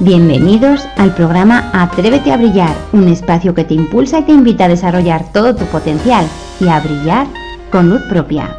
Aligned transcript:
Bienvenidos 0.00 0.88
al 0.96 1.14
programa 1.14 1.70
Atrévete 1.72 2.32
a 2.32 2.36
Brillar, 2.36 2.74
un 2.92 3.06
espacio 3.06 3.54
que 3.54 3.62
te 3.62 3.74
impulsa 3.74 4.18
y 4.18 4.22
te 4.24 4.32
invita 4.32 4.64
a 4.64 4.68
desarrollar 4.68 5.32
todo 5.32 5.54
tu 5.54 5.66
potencial 5.66 6.26
y 6.60 6.66
a 6.66 6.80
brillar 6.80 7.28
con 7.70 7.90
luz 7.90 8.02
propia. 8.08 8.56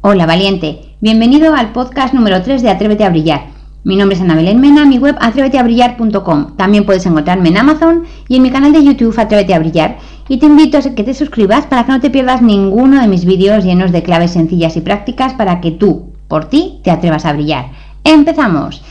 Hola 0.00 0.26
valiente, 0.26 0.96
bienvenido 1.00 1.54
al 1.54 1.70
podcast 1.70 2.14
número 2.14 2.42
3 2.42 2.62
de 2.62 2.68
Atrévete 2.68 3.04
a 3.04 3.10
Brillar. 3.10 3.42
Mi 3.84 3.94
nombre 3.94 4.16
es 4.16 4.22
Ana 4.22 4.34
Belén 4.34 4.60
Mena, 4.60 4.84
mi 4.84 4.98
web 4.98 5.16
atréveteabrillar.com. 5.20 6.56
También 6.56 6.84
puedes 6.84 7.06
encontrarme 7.06 7.50
en 7.50 7.58
Amazon 7.58 8.02
y 8.26 8.36
en 8.36 8.42
mi 8.42 8.50
canal 8.50 8.72
de 8.72 8.82
YouTube 8.82 9.16
Atrévete 9.16 9.54
a 9.54 9.60
Brillar. 9.60 9.98
Y 10.28 10.38
te 10.38 10.46
invito 10.46 10.78
a 10.78 10.82
que 10.82 11.04
te 11.04 11.14
suscribas 11.14 11.64
para 11.66 11.86
que 11.86 11.92
no 11.92 12.00
te 12.00 12.10
pierdas 12.10 12.42
ninguno 12.42 13.00
de 13.00 13.06
mis 13.06 13.24
vídeos 13.24 13.62
llenos 13.62 13.92
de 13.92 14.02
claves 14.02 14.32
sencillas 14.32 14.76
y 14.76 14.80
prácticas 14.80 15.34
para 15.34 15.60
que 15.60 15.70
tú, 15.70 16.10
por 16.26 16.46
ti, 16.46 16.80
te 16.82 16.90
atrevas 16.90 17.24
a 17.24 17.32
brillar. 17.32 17.79
Empezamos. 18.04 18.82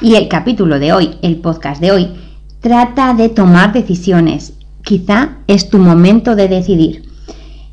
Y 0.00 0.14
el 0.14 0.28
capítulo 0.28 0.78
de 0.78 0.92
hoy, 0.92 1.16
el 1.22 1.36
podcast 1.36 1.80
de 1.80 1.90
hoy, 1.90 2.08
trata 2.60 3.14
de 3.14 3.28
tomar 3.28 3.72
decisiones. 3.72 4.52
Quizá 4.82 5.38
es 5.46 5.70
tu 5.70 5.78
momento 5.78 6.36
de 6.36 6.48
decidir. 6.48 7.08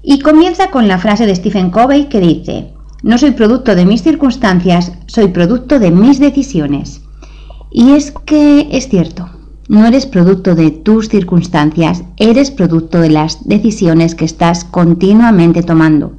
Y 0.01 0.19
comienza 0.19 0.71
con 0.71 0.87
la 0.87 0.97
frase 0.97 1.25
de 1.25 1.35
Stephen 1.35 1.69
Covey 1.69 2.07
que 2.07 2.19
dice, 2.19 2.73
no 3.03 3.17
soy 3.17 3.31
producto 3.31 3.75
de 3.75 3.85
mis 3.85 4.03
circunstancias, 4.03 4.93
soy 5.07 5.27
producto 5.27 5.79
de 5.79 5.91
mis 5.91 6.19
decisiones. 6.19 7.01
Y 7.71 7.91
es 7.91 8.11
que 8.11 8.69
es 8.71 8.87
cierto, 8.87 9.29
no 9.67 9.85
eres 9.85 10.05
producto 10.05 10.55
de 10.55 10.71
tus 10.71 11.09
circunstancias, 11.09 12.03
eres 12.17 12.51
producto 12.51 12.99
de 12.99 13.09
las 13.09 13.47
decisiones 13.47 14.15
que 14.15 14.25
estás 14.25 14.63
continuamente 14.63 15.61
tomando. 15.61 16.13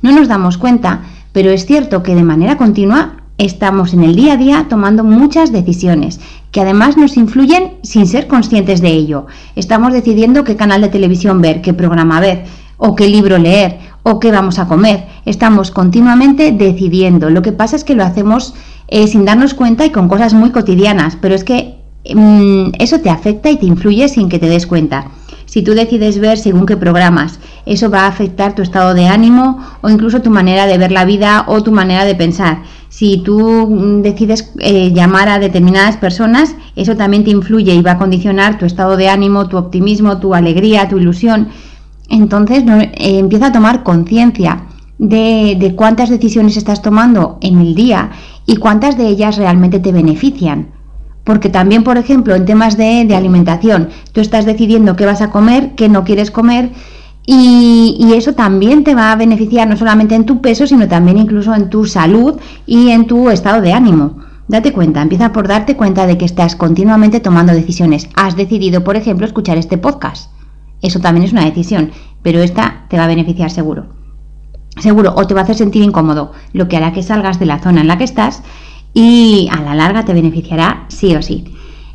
No 0.00 0.12
nos 0.12 0.28
damos 0.28 0.56
cuenta, 0.56 1.02
pero 1.32 1.50
es 1.50 1.66
cierto 1.66 2.02
que 2.02 2.14
de 2.14 2.24
manera 2.24 2.56
continua 2.56 3.21
estamos 3.44 3.92
en 3.92 4.04
el 4.04 4.14
día 4.14 4.34
a 4.34 4.36
día 4.36 4.66
tomando 4.68 5.02
muchas 5.02 5.50
decisiones 5.52 6.20
que 6.52 6.60
además 6.60 6.96
nos 6.96 7.16
influyen 7.16 7.72
sin 7.82 8.06
ser 8.06 8.28
conscientes 8.28 8.80
de 8.80 8.90
ello. 8.90 9.26
Estamos 9.56 9.92
decidiendo 9.92 10.44
qué 10.44 10.54
canal 10.54 10.80
de 10.80 10.88
televisión 10.88 11.40
ver, 11.40 11.60
qué 11.60 11.72
programa 11.72 12.20
ver, 12.20 12.44
o 12.76 12.94
qué 12.94 13.08
libro 13.08 13.38
leer, 13.38 13.78
o 14.02 14.20
qué 14.20 14.30
vamos 14.30 14.58
a 14.58 14.68
comer. 14.68 15.06
Estamos 15.24 15.70
continuamente 15.70 16.52
decidiendo. 16.52 17.30
Lo 17.30 17.42
que 17.42 17.52
pasa 17.52 17.74
es 17.74 17.84
que 17.84 17.94
lo 17.94 18.04
hacemos 18.04 18.54
eh, 18.88 19.06
sin 19.08 19.24
darnos 19.24 19.54
cuenta 19.54 19.84
y 19.86 19.90
con 19.90 20.08
cosas 20.08 20.34
muy 20.34 20.50
cotidianas, 20.50 21.16
pero 21.20 21.34
es 21.34 21.42
que 21.42 21.78
mm, 22.14 22.74
eso 22.78 23.00
te 23.00 23.10
afecta 23.10 23.50
y 23.50 23.56
te 23.56 23.66
influye 23.66 24.08
sin 24.08 24.28
que 24.28 24.38
te 24.38 24.48
des 24.48 24.66
cuenta. 24.66 25.06
Si 25.46 25.62
tú 25.62 25.74
decides 25.74 26.18
ver 26.18 26.38
según 26.38 26.64
qué 26.64 26.76
programas, 26.76 27.38
eso 27.66 27.90
va 27.90 28.04
a 28.04 28.06
afectar 28.06 28.54
tu 28.54 28.62
estado 28.62 28.94
de 28.94 29.06
ánimo 29.06 29.58
o 29.82 29.90
incluso 29.90 30.22
tu 30.22 30.30
manera 30.30 30.66
de 30.66 30.78
ver 30.78 30.92
la 30.92 31.04
vida 31.04 31.44
o 31.46 31.62
tu 31.62 31.72
manera 31.72 32.04
de 32.04 32.14
pensar. 32.14 32.62
Si 32.92 33.16
tú 33.16 33.40
mm, 33.40 34.02
decides 34.02 34.52
eh, 34.58 34.92
llamar 34.92 35.30
a 35.30 35.38
determinadas 35.38 35.96
personas, 35.96 36.54
eso 36.76 36.94
también 36.94 37.24
te 37.24 37.30
influye 37.30 37.74
y 37.74 37.80
va 37.80 37.92
a 37.92 37.98
condicionar 37.98 38.58
tu 38.58 38.66
estado 38.66 38.98
de 38.98 39.08
ánimo, 39.08 39.48
tu 39.48 39.56
optimismo, 39.56 40.18
tu 40.18 40.34
alegría, 40.34 40.90
tu 40.90 40.98
ilusión. 40.98 41.48
Entonces 42.10 42.64
eh, 42.68 43.18
empieza 43.18 43.46
a 43.46 43.52
tomar 43.52 43.82
conciencia 43.82 44.66
de, 44.98 45.72
cuántas 45.74 46.10
decisiones 46.10 46.58
estás 46.58 46.82
tomando 46.82 47.38
en 47.40 47.62
el 47.62 47.74
día 47.74 48.10
y 48.44 48.56
cuántas 48.56 48.98
de 48.98 49.06
ellas 49.08 49.38
realmente 49.38 49.78
te 49.78 49.90
benefician. 49.90 50.68
Porque 51.24 51.48
también, 51.48 51.84
por 51.84 51.96
ejemplo, 51.96 52.34
en 52.34 52.44
temas 52.44 52.76
de, 52.76 53.08
alimentación, 53.16 53.88
tú 54.12 54.20
estás 54.20 54.44
decidiendo 54.44 54.96
qué 54.96 55.06
vas 55.06 55.22
a 55.22 55.30
comer, 55.30 55.74
qué 55.76 55.88
no 55.88 56.04
quieres 56.04 56.30
comer, 56.30 56.72
y, 57.24 58.12
eso 58.14 58.34
también 58.34 58.84
te 58.84 58.94
va 58.94 59.12
a 59.12 59.16
beneficiar 59.16 59.68
no 59.68 59.76
solamente 59.76 60.14
en 60.14 60.26
tu 60.26 60.40
peso, 60.40 60.66
sino 60.66 60.88
también 60.88 61.18
incluso 61.18 61.54
en 61.54 61.70
tu 61.70 61.86
salud 61.86 62.38
y 62.66 62.90
en 62.90 63.06
tu 63.06 63.30
estado 63.30 63.62
de 63.62 63.72
ánimo. 63.72 64.18
Date 64.48 64.72
cuenta, 64.72 65.00
empieza 65.00 65.32
por 65.32 65.48
darte 65.48 65.76
cuenta 65.76 66.06
de 66.06 66.18
que 66.18 66.24
estás 66.24 66.56
continuamente 66.56 67.20
tomando 67.20 67.52
decisiones. 67.52 68.08
Has 68.16 68.36
decidido, 68.36 68.84
por 68.84 68.96
ejemplo, 68.96 69.24
escuchar 69.24 69.56
este 69.56 69.78
podcast. 69.78 70.30
Eso 70.82 70.98
también 70.98 71.24
es 71.24 71.32
una 71.32 71.44
decisión, 71.44 71.92
pero 72.22 72.40
esta 72.40 72.86
te 72.88 72.98
va 72.98 73.04
a 73.04 73.08
beneficiar 73.08 73.50
seguro. 73.50 73.86
Seguro, 74.78 75.14
o 75.16 75.26
te 75.26 75.34
va 75.34 75.40
a 75.40 75.44
hacer 75.44 75.56
sentir 75.56 75.82
incómodo, 75.82 76.32
lo 76.52 76.66
que 76.66 76.76
hará 76.76 76.92
que 76.92 77.02
salgas 77.02 77.38
de 77.38 77.46
la 77.46 77.60
zona 77.60 77.82
en 77.82 77.88
la 77.88 77.98
que 77.98 78.04
estás 78.04 78.42
y 78.94 79.48
a 79.52 79.60
la 79.62 79.74
larga 79.74 80.04
te 80.04 80.12
beneficiará 80.12 80.86
sí 80.88 81.14
o 81.14 81.22
sí. 81.22 81.51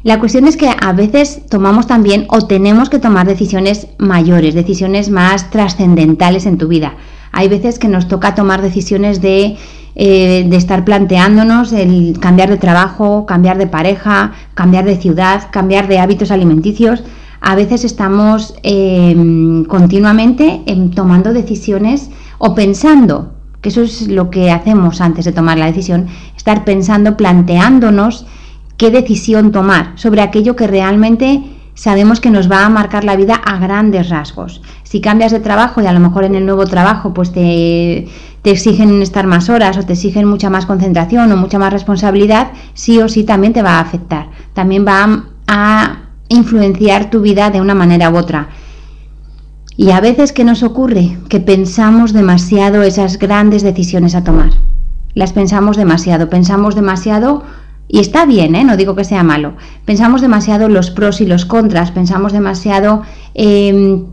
La 0.08 0.20
cuestión 0.20 0.48
es 0.48 0.56
que 0.56 0.70
a 0.70 0.94
veces 0.94 1.42
tomamos 1.50 1.86
también 1.86 2.28
o 2.30 2.40
tenemos 2.40 2.90
que 2.90 2.98
tomar 2.98 3.28
decisiones 3.28 3.88
mayores, 3.98 4.56
decisiones 4.56 5.10
más 5.10 5.50
trascendentales 5.50 6.46
en 6.46 6.58
tu 6.58 6.70
vida. 6.70 6.96
Hay 7.34 7.50
veces 7.50 7.78
que 7.78 7.90
nos 7.90 8.08
toca 8.08 8.34
tomar 8.34 8.62
decisiones 8.62 9.20
de, 9.20 9.58
eh, 9.96 10.46
de 10.48 10.56
estar 10.56 10.86
planteándonos 10.86 11.74
el 11.74 12.18
cambiar 12.22 12.50
de 12.50 12.56
trabajo, 12.56 13.26
cambiar 13.26 13.58
de 13.58 13.68
pareja, 13.68 14.32
cambiar 14.54 14.86
de 14.86 14.96
ciudad, 14.96 15.50
cambiar 15.52 15.90
de 15.90 16.00
hábitos 16.00 16.32
alimenticios 16.32 17.04
a 17.42 17.56
veces 17.56 17.84
estamos 17.84 18.56
em, 18.64 19.66
continuamente 19.66 20.62
em, 20.68 20.90
tomando 20.90 21.34
decisiones 21.34 22.10
o 22.38 22.56
pensando, 22.56 23.34
que 23.62 23.70
eso 23.70 23.82
es 23.82 24.08
lo 24.08 24.30
que 24.30 24.52
hacemos 24.52 25.02
antes 25.02 25.26
de 25.26 25.34
tomar 25.34 25.58
la 25.58 25.66
decisión, 25.66 26.08
estar 26.38 26.64
pensando, 26.64 27.18
planteándonos 27.18 28.26
qué 28.78 28.92
decisión 28.92 29.52
tomar 29.52 29.94
sobre 29.96 30.22
aquello 30.22 30.56
que 30.56 30.68
realmente 30.68 31.44
sabemos 31.74 32.20
que 32.20 32.32
nos 32.32 32.50
va 32.50 32.66
a 32.66 32.70
marcar 32.70 33.04
la 33.04 33.16
vida 33.16 33.36
a 33.36 33.60
grandes 33.60 34.10
rasgos. 34.10 34.62
Si 34.84 35.02
cambias 35.02 35.32
de 35.32 35.40
trabajo 35.40 35.82
y 35.82 35.86
a 35.86 35.94
lo 35.94 36.00
mejor 36.00 36.24
en 36.24 36.36
el 36.36 36.46
nuevo 36.46 36.66
trabajo 36.66 37.14
pues 37.14 37.32
te, 37.32 38.08
te 38.42 38.52
exigen 38.52 39.02
estar 39.02 39.28
más 39.28 39.50
horas 39.50 39.78
o 39.78 39.84
te 39.84 39.94
exigen 39.94 40.26
mucha 40.26 40.50
más 40.50 40.66
concentración 40.66 41.32
o 41.32 41.38
mucha 41.38 41.60
más 41.60 41.74
responsabilidad, 41.74 42.52
sí 42.74 43.00
o 43.00 43.10
sí 43.10 43.24
también 43.24 43.54
te 43.54 43.62
va 43.62 43.74
a 43.74 43.82
afectar. 43.82 44.30
También 44.54 44.86
va 44.88 45.26
a 45.48 45.98
influenciar 46.30 47.10
tu 47.10 47.22
vida 47.22 47.50
de 47.50 47.62
una 47.62 47.76
manera 47.76 48.10
u 48.10 48.18
otra. 48.18 48.50
Y 49.76 49.92
a 49.92 50.02
veces, 50.02 50.34
¿qué 50.34 50.44
nos 50.44 50.64
ocurre? 50.64 51.20
Que 51.30 51.40
pensamos 51.40 52.12
demasiado 52.12 52.82
esas 52.82 53.20
grandes 53.20 53.62
decisiones 53.62 54.16
a 54.16 54.24
tomar. 54.24 54.50
Las 55.14 55.34
pensamos 55.34 55.78
demasiado, 55.78 56.30
pensamos 56.30 56.74
demasiado, 56.74 57.44
y 57.90 58.00
está 58.00 58.26
bien, 58.26 58.56
¿eh? 58.56 58.64
no 58.64 58.76
digo 58.76 58.96
que 58.96 59.06
sea 59.06 59.24
malo, 59.24 59.54
pensamos 59.86 60.22
demasiado 60.22 60.68
los 60.68 60.92
pros 60.92 61.22
y 61.22 61.26
los 61.26 61.46
contras, 61.46 61.92
pensamos 61.92 62.34
demasiado 62.34 63.04
em, 63.34 64.06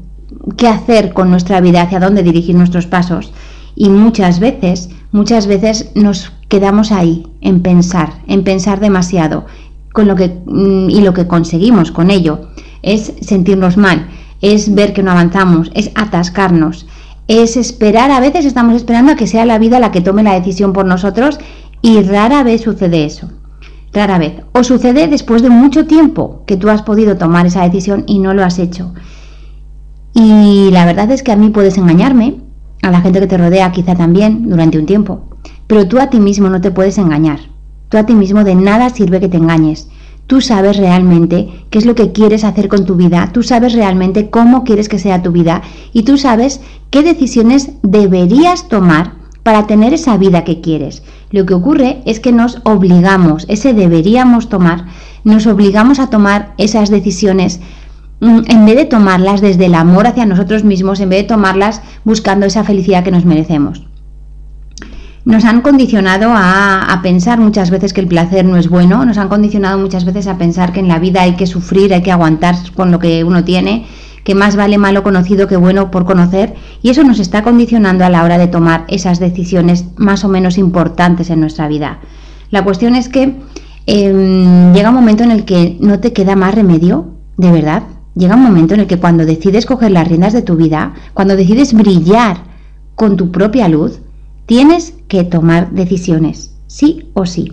qué 0.57 0.69
hacer 0.69 1.13
con 1.13 1.31
nuestra 1.31 1.61
vida, 1.61 1.83
hacia 1.83 1.99
dónde 1.99 2.23
dirigir 2.23 2.55
nuestros 2.55 2.87
pasos. 2.87 3.33
Y 3.75 3.89
muchas 3.89 4.39
veces, 4.39 4.91
muchas 5.11 5.49
veces 5.49 5.91
nos 5.97 6.33
quedamos 6.49 6.93
ahí, 6.93 7.27
en 7.41 7.63
pensar, 7.63 8.13
en 8.29 8.45
pensar 8.45 8.79
demasiado, 8.79 9.47
con 9.93 10.07
lo 10.07 10.15
que, 10.15 10.41
mm, 10.47 10.91
y 10.91 11.01
lo 11.01 11.13
que 11.13 11.27
conseguimos 11.27 11.91
con 11.91 12.11
ello 12.11 12.51
es 12.83 13.13
sentirnos 13.23 13.77
mal, 13.77 14.07
es 14.41 14.73
ver 14.75 14.93
que 14.93 15.03
no 15.03 15.11
avanzamos, 15.11 15.73
es 15.75 15.91
atascarnos, 15.97 16.87
es 17.27 17.57
esperar, 17.57 18.13
a 18.13 18.21
veces 18.21 18.45
estamos 18.45 18.77
esperando 18.77 19.13
a 19.13 19.17
que 19.17 19.27
sea 19.27 19.47
la 19.47 19.59
vida 19.59 19.81
la 19.81 19.91
que 19.91 20.01
tome 20.01 20.23
la 20.23 20.35
decisión 20.35 20.73
por 20.73 20.85
nosotros 20.85 21.41
y 21.83 22.03
rara 22.03 22.45
vez 22.45 22.63
sucede 22.63 23.05
eso. 23.05 23.31
Rara 23.95 24.19
vez. 24.19 24.43
O 24.53 24.65
sucede 24.65 25.09
después 25.09 25.43
de 25.43 25.51
mucho 25.51 25.87
tiempo 25.87 26.43
que 26.47 26.57
tú 26.57 26.69
has 26.69 26.83
podido 26.83 27.17
tomar 27.17 27.47
esa 27.47 27.63
decisión 27.63 28.05
y 28.07 28.19
no 28.19 28.35
lo 28.35 28.45
has 28.45 28.59
hecho. 28.59 28.93
Y 30.13 30.71
la 30.73 30.85
verdad 30.85 31.11
es 31.11 31.23
que 31.23 31.33
a 31.33 31.37
mí 31.37 31.51
puedes 31.51 31.79
engañarme, 31.79 32.41
a 32.83 32.91
la 32.91 33.01
gente 33.01 33.21
que 33.21 33.27
te 33.27 33.39
rodea 33.39 33.73
quizá 33.73 33.95
también 33.95 34.49
durante 34.49 34.79
un 34.79 34.87
tiempo, 34.87 35.23
pero 35.67 35.89
tú 35.89 35.99
a 35.99 36.11
ti 36.11 36.21
mismo 36.21 36.51
no 36.51 36.61
te 36.61 36.71
puedes 36.71 36.99
engañar 36.99 37.55
a 37.99 38.07
ti 38.07 38.15
mismo 38.15 38.45
de 38.45 38.55
nada 38.55 38.91
sirve 38.91 39.21
que 39.21 39.29
te 39.29 39.37
engañes. 39.37 39.89
Tú 40.27 40.41
sabes 40.41 40.77
realmente 40.79 41.49
qué 41.71 41.79
es 41.79 41.87
lo 41.87 41.95
que 41.95 42.13
quieres 42.13 42.45
hacer 42.45 42.69
con 42.69 42.87
tu 42.87 42.95
vida, 42.95 43.31
tú 43.33 43.43
sabes 43.43 43.75
realmente 43.75 44.31
cómo 44.31 44.65
quieres 44.65 44.89
que 44.89 44.99
sea 44.99 45.23
tu 45.23 45.33
vida 45.33 45.63
y 45.93 46.05
tú 46.05 46.17
sabes 46.17 46.63
qué 46.91 47.03
decisiones 47.03 47.73
deberías 47.83 48.69
tomar 48.69 49.13
para 49.45 49.69
tener 49.69 49.95
esa 49.95 50.17
vida 50.17 50.43
que 50.43 50.61
quieres. 50.61 51.05
Lo 51.31 51.47
que 51.47 51.55
ocurre 51.55 52.03
es 52.07 52.19
que 52.19 52.33
nos 52.33 52.61
obligamos, 52.65 53.47
ese 53.49 53.73
deberíamos 53.73 54.49
tomar, 54.49 54.87
nos 55.23 55.47
obligamos 55.47 56.01
a 56.01 56.09
tomar 56.11 56.55
esas 56.59 56.91
decisiones 56.91 57.61
mm, 58.21 58.41
en 58.49 58.67
vez 58.67 58.75
de 58.75 58.87
tomarlas 58.87 59.41
desde 59.41 59.67
el 59.67 59.77
amor 59.77 60.09
hacia 60.09 60.27
nosotros 60.27 60.65
mismos, 60.65 60.99
en 60.99 61.11
vez 61.11 61.23
de 61.23 61.29
tomarlas 61.29 61.83
buscando 62.03 62.47
esa 62.47 62.65
felicidad 62.65 63.05
que 63.05 63.13
nos 63.13 63.25
merecemos 63.25 63.87
nos 65.25 65.45
han 65.45 65.63
condicionado 65.63 66.33
a, 66.35 67.01
pensar 67.03 67.39
muchas 67.39 67.71
veces 67.71 67.93
que 67.93 68.01
el 68.01 68.07
placer 68.07 68.45
no 68.45 68.57
es 68.57 68.69
bueno, 68.69 69.05
nos 69.05 69.19
han 69.19 69.29
condicionado 69.29 69.79
muchas 69.79 70.05
veces 70.05 70.27
a 70.27 70.39
pensar 70.39 70.73
que 70.73 70.81
en 70.81 70.89
la 70.89 70.99
vida 70.99 71.23
hay 71.23 71.35
que 71.35 71.47
sufrir, 71.47 71.93
hay 71.93 72.03
que 72.03 72.13
aguantar 72.13 72.57
con 72.75 72.91
lo 72.91 72.99
que 72.99 73.25
uno 73.25 73.45
tiene, 73.45 73.87
que 74.25 74.35
más 74.35 74.57
vale 74.57 74.79
malo 74.79 75.03
conocido 75.03 75.47
que 75.47 75.57
bueno 75.57 75.91
por 75.91 76.07
conocer, 76.07 76.55
y 76.83 76.91
eso 76.91 77.05
nos 77.05 77.21
está 77.21 77.43
condicionando 77.43 78.05
a 78.05 78.11
la 78.11 78.25
hora 78.25 78.39
de 78.39 78.49
tomar 78.49 78.85
esas 78.89 79.21
decisiones 79.21 79.85
más 79.97 80.25
o 80.25 80.29
menos 80.29 80.59
importantes 80.59 81.31
en 81.31 81.41
nuestra 81.41 81.69
vida. 81.69 82.01
La 82.51 82.65
cuestión 82.65 82.95
es 82.95 83.09
que 83.09 83.37
em, 83.87 84.73
llega 84.73 84.89
un 84.89 84.95
momento 84.95 85.23
en 85.23 85.31
el 85.31 85.45
que 85.45 85.77
no 85.81 86.01
te 86.01 86.13
queda 86.13 86.37
más 86.37 86.55
remedio, 86.55 87.15
de 87.37 87.53
verdad. 87.53 87.83
Llega 88.15 88.37
un 88.37 88.43
momento 88.43 88.75
en 88.75 88.81
el 88.81 88.87
que 88.87 88.99
cuando 88.99 89.27
decides 89.27 89.67
coger 89.67 89.91
las 89.91 90.09
riendas 90.09 90.33
de 90.33 90.43
tu 90.43 90.57
vida, 90.57 90.95
cuando 91.15 91.37
decides 91.37 91.75
brillar 91.75 92.39
con 92.95 93.17
tu 93.17 93.31
propia 93.31 93.69
luz, 93.69 94.01
tienes 94.47 94.95
que 95.09 95.25
tomar 95.25 95.73
decisiones, 95.73 96.55
sí 96.67 97.11
o 97.15 97.27
sí. 97.27 97.53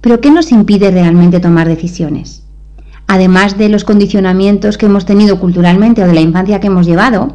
Pero 0.00 0.20
¿qué 0.20 0.30
nos 0.30 0.52
impide 0.52 0.90
realmente 0.90 1.40
tomar 1.40 1.68
decisiones? 1.68 2.45
Además 3.06 3.56
de 3.56 3.68
los 3.68 3.84
condicionamientos 3.84 4.78
que 4.78 4.86
hemos 4.86 5.06
tenido 5.06 5.38
culturalmente 5.38 6.02
o 6.02 6.06
de 6.06 6.14
la 6.14 6.20
infancia 6.20 6.60
que 6.60 6.66
hemos 6.66 6.86
llevado, 6.86 7.34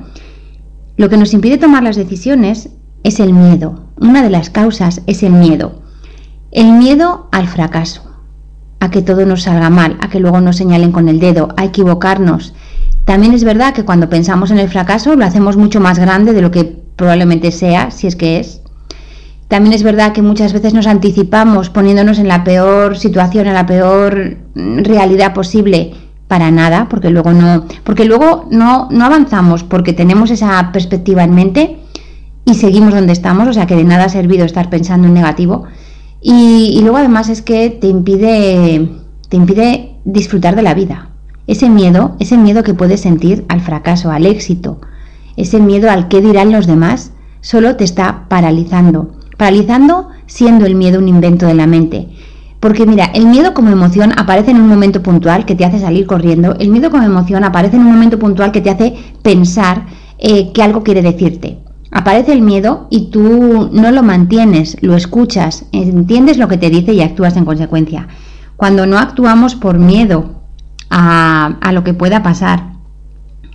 lo 0.97 1.09
que 1.09 1.17
nos 1.17 1.33
impide 1.33 1.57
tomar 1.57 1.83
las 1.83 1.95
decisiones 1.95 2.69
es 3.03 3.19
el 3.19 3.33
miedo. 3.33 3.85
Una 3.99 4.21
de 4.21 4.29
las 4.29 4.49
causas 4.49 5.01
es 5.07 5.23
el 5.23 5.31
miedo. 5.31 5.81
El 6.51 6.73
miedo 6.73 7.29
al 7.31 7.47
fracaso, 7.47 8.03
a 8.79 8.91
que 8.91 9.01
todo 9.01 9.25
nos 9.25 9.43
salga 9.43 9.69
mal, 9.69 9.97
a 10.01 10.09
que 10.09 10.19
luego 10.19 10.41
nos 10.41 10.57
señalen 10.57 10.91
con 10.91 11.07
el 11.07 11.19
dedo, 11.19 11.49
a 11.55 11.63
equivocarnos. 11.63 12.53
También 13.05 13.33
es 13.33 13.43
verdad 13.43 13.73
que 13.73 13.85
cuando 13.85 14.09
pensamos 14.09 14.51
en 14.51 14.59
el 14.59 14.69
fracaso 14.69 15.15
lo 15.15 15.25
hacemos 15.25 15.55
mucho 15.55 15.79
más 15.79 15.97
grande 15.97 16.33
de 16.33 16.41
lo 16.41 16.51
que 16.51 16.65
probablemente 16.95 17.51
sea, 17.51 17.91
si 17.91 18.07
es 18.07 18.15
que 18.15 18.39
es. 18.39 18.60
También 19.51 19.73
es 19.73 19.83
verdad 19.83 20.13
que 20.13 20.21
muchas 20.21 20.53
veces 20.53 20.73
nos 20.73 20.87
anticipamos 20.87 21.69
poniéndonos 21.69 22.19
en 22.19 22.29
la 22.29 22.45
peor 22.45 22.97
situación, 22.97 23.47
en 23.47 23.53
la 23.53 23.65
peor 23.65 24.37
realidad 24.55 25.33
posible 25.33 25.91
para 26.29 26.51
nada, 26.51 26.87
porque 26.89 27.09
luego 27.09 27.33
no, 27.33 27.65
porque 27.83 28.05
luego 28.05 28.47
no, 28.49 28.87
no 28.89 29.03
avanzamos, 29.03 29.65
porque 29.65 29.91
tenemos 29.91 30.31
esa 30.31 30.71
perspectiva 30.71 31.25
en 31.25 31.35
mente 31.35 31.79
y 32.45 32.53
seguimos 32.53 32.93
donde 32.93 33.11
estamos, 33.11 33.45
o 33.49 33.51
sea 33.51 33.67
que 33.67 33.75
de 33.75 33.83
nada 33.83 34.05
ha 34.05 34.09
servido 34.09 34.45
estar 34.45 34.69
pensando 34.69 35.09
en 35.09 35.15
negativo. 35.15 35.65
Y, 36.21 36.79
luego 36.79 36.95
además 36.95 37.27
es 37.27 37.41
que 37.41 37.71
te 37.71 37.87
impide, 37.87 38.89
te 39.27 39.35
impide 39.35 39.97
disfrutar 40.05 40.55
de 40.55 40.61
la 40.61 40.75
vida. 40.75 41.09
Ese 41.47 41.69
miedo, 41.69 42.15
ese 42.19 42.37
miedo 42.37 42.63
que 42.63 42.73
puedes 42.73 43.01
sentir 43.01 43.43
al 43.49 43.59
fracaso, 43.59 44.11
al 44.11 44.25
éxito, 44.27 44.79
ese 45.35 45.59
miedo 45.59 45.91
al 45.91 46.07
qué 46.07 46.21
dirán 46.21 46.53
los 46.53 46.67
demás, 46.67 47.11
solo 47.41 47.75
te 47.75 47.83
está 47.83 48.29
paralizando. 48.29 49.19
Paralizando 49.41 50.09
siendo 50.27 50.67
el 50.67 50.75
miedo 50.75 50.99
un 50.99 51.07
invento 51.07 51.47
de 51.47 51.55
la 51.55 51.65
mente. 51.65 52.07
Porque 52.59 52.85
mira, 52.85 53.05
el 53.05 53.25
miedo 53.25 53.55
como 53.55 53.71
emoción 53.71 54.13
aparece 54.15 54.51
en 54.51 54.61
un 54.61 54.67
momento 54.67 55.01
puntual 55.01 55.45
que 55.45 55.55
te 55.55 55.65
hace 55.65 55.79
salir 55.79 56.05
corriendo. 56.05 56.55
El 56.59 56.69
miedo 56.69 56.91
como 56.91 57.01
emoción 57.01 57.43
aparece 57.43 57.75
en 57.75 57.81
un 57.81 57.91
momento 57.91 58.19
puntual 58.19 58.51
que 58.51 58.61
te 58.61 58.69
hace 58.69 58.93
pensar 59.23 59.87
eh, 60.19 60.51
que 60.53 60.61
algo 60.61 60.83
quiere 60.83 61.01
decirte. 61.01 61.57
Aparece 61.89 62.33
el 62.33 62.43
miedo 62.43 62.85
y 62.91 63.09
tú 63.09 63.71
no 63.73 63.89
lo 63.89 64.03
mantienes, 64.03 64.77
lo 64.81 64.95
escuchas, 64.95 65.65
entiendes 65.71 66.37
lo 66.37 66.47
que 66.47 66.57
te 66.57 66.69
dice 66.69 66.93
y 66.93 67.01
actúas 67.01 67.35
en 67.35 67.45
consecuencia. 67.45 68.09
Cuando 68.57 68.85
no 68.85 68.99
actuamos 68.99 69.55
por 69.55 69.79
miedo 69.79 70.43
a, 70.91 71.71
lo 71.73 71.83
que 71.83 71.95
pueda 71.95 72.21
pasar, 72.21 72.73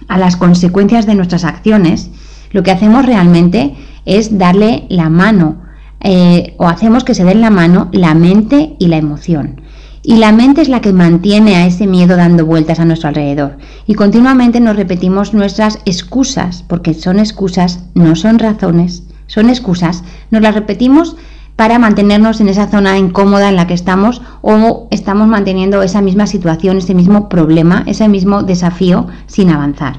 a 0.08 0.18
las 0.18 0.34
consecuencias 0.34 1.06
de 1.06 1.14
nuestras 1.14 1.44
acciones, 1.44 2.10
lo 2.50 2.64
que 2.64 2.72
hacemos 2.72 3.06
realmente 3.06 3.76
es 4.04 4.36
darle 4.36 4.86
la 4.88 5.10
mano 5.10 5.64
eh, 6.00 6.54
o 6.58 6.66
hacemos 6.66 7.04
que 7.04 7.14
se 7.14 7.25
den 7.25 7.40
la 7.40 7.50
mano 7.50 7.88
la 7.93 8.14
mente 8.14 8.76
y 8.78 8.88
la 8.88 8.96
emoción. 8.96 9.60
Y 10.02 10.19
la 10.19 10.31
mente 10.31 10.62
es 10.62 10.69
la 10.69 10.81
que 10.81 10.93
mantiene 10.93 11.56
a 11.56 11.66
ese 11.66 11.88
miedo 11.88 12.16
dando 12.16 12.46
vueltas 12.46 12.78
a 12.78 12.84
nuestro 12.84 13.08
alrededor. 13.08 13.58
Y 13.88 13.94
continuamente 13.94 14.60
nos 14.60 14.76
repetimos 14.76 15.34
nuestras 15.34 15.81
excusas, 15.84 16.62
porque 16.62 16.94
son 16.94 17.19
excusas, 17.19 17.81
no 17.94 18.14
son 18.14 18.38
razones, 18.38 19.02
son 19.26 19.50
excusas. 19.50 20.04
Nos 20.31 20.43
las 20.43 20.54
repetimos 20.54 21.16
para 21.56 21.81
mantenernos 21.81 22.40
en 22.40 22.48
esa 22.48 22.69
zona 22.69 22.98
incómoda 22.98 23.48
en 23.48 23.56
la 23.56 23.66
que 23.66 23.75
estamos 23.75 24.22
o 24.43 24.87
estamos 24.90 25.26
manteniendo 25.26 25.82
esa 25.82 26.02
misma 26.02 26.28
situación, 26.28 26.76
ese 26.76 26.94
mismo 26.94 27.28
problema, 27.28 27.82
ese 27.87 28.08
mismo 28.08 28.43
desafío 28.43 29.08
sin 29.26 29.50
avanzar. 29.50 29.96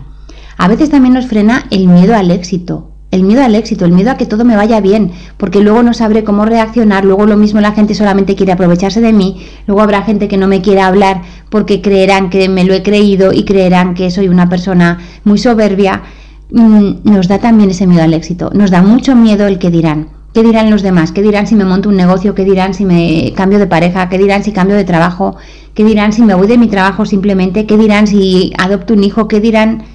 A 0.58 0.68
veces 0.68 0.90
también 0.90 1.16
nos 1.16 1.28
frena 1.28 1.66
el 1.70 1.88
miedo 1.88 2.16
al 2.16 2.32
éxito, 2.32 2.92
el 3.12 3.24
miedo 3.24 3.44
al 3.44 3.56
éxito, 3.56 3.86
el 3.86 3.94
miedo 3.94 4.12
a 4.12 4.18
que 4.18 4.26
todo 4.26 4.44
me 4.44 4.56
vaya 4.56 4.82
bien, 4.82 5.12
porque 5.38 5.62
luego 5.62 5.82
no 5.82 5.94
sabré 5.94 6.24
cómo 6.24 6.46
reaccionar, 6.46 7.06
luego 7.06 7.26
lo 7.26 7.38
mismo 7.38 7.62
la 7.62 7.72
gente 7.72 7.96
solamente 7.96 8.36
quiere 8.36 8.52
aprovecharse 8.52 9.00
de 9.00 9.14
mí, 9.14 9.46
luego 9.66 9.82
habrá 9.82 10.02
gente 10.02 10.28
que 10.28 10.38
no 10.38 10.48
me 10.48 10.62
quiera 10.62 10.88
hablar 10.88 11.22
porque 11.50 11.82
creerán 11.82 12.30
que 12.30 12.50
me 12.50 12.66
lo 12.66 12.74
he 12.74 12.84
creído 12.84 13.32
y 13.32 13.46
creerán 13.46 13.94
que 13.94 14.12
soy 14.12 14.28
una 14.28 14.50
persona 14.50 15.00
muy 15.24 15.38
soberbia. 15.38 16.04
Mm, 16.52 17.04
nos 17.04 17.28
da 17.28 17.40
también 17.40 17.70
ese 17.70 17.88
miedo 17.88 18.04
al 18.04 18.14
éxito, 18.14 18.52
nos 18.54 18.72
da 18.72 18.82
mucho 18.82 19.16
miedo 19.16 19.48
el 19.48 19.58
que 19.58 19.70
dirán. 19.70 20.10
¿Qué 20.34 20.44
dirán 20.44 20.70
los 20.70 20.84
demás? 20.84 21.12
¿Qué 21.12 21.24
dirán 21.24 21.48
si 21.48 21.56
me 21.56 21.66
monto 21.66 21.90
un 21.90 21.96
negocio? 21.96 22.36
¿Qué 22.36 22.44
dirán 22.44 22.74
si 22.74 22.86
me 22.86 23.34
cambio 23.36 23.58
de 23.58 23.66
pareja? 23.66 24.08
¿Qué 24.08 24.18
dirán 24.20 24.44
si 24.44 24.52
cambio 24.52 24.76
de 24.76 24.84
trabajo? 24.84 25.36
¿Qué 25.74 25.84
dirán 25.84 26.14
si 26.14 26.22
me 26.22 26.36
voy 26.36 26.46
de 26.46 26.60
mi 26.60 26.68
trabajo 26.68 27.06
simplemente? 27.06 27.66
¿Qué 27.66 27.76
dirán 27.76 28.06
si 28.06 28.54
adopto 28.60 28.94
un 28.94 29.04
hijo? 29.04 29.28
¿Qué 29.28 29.40
dirán? 29.40 29.86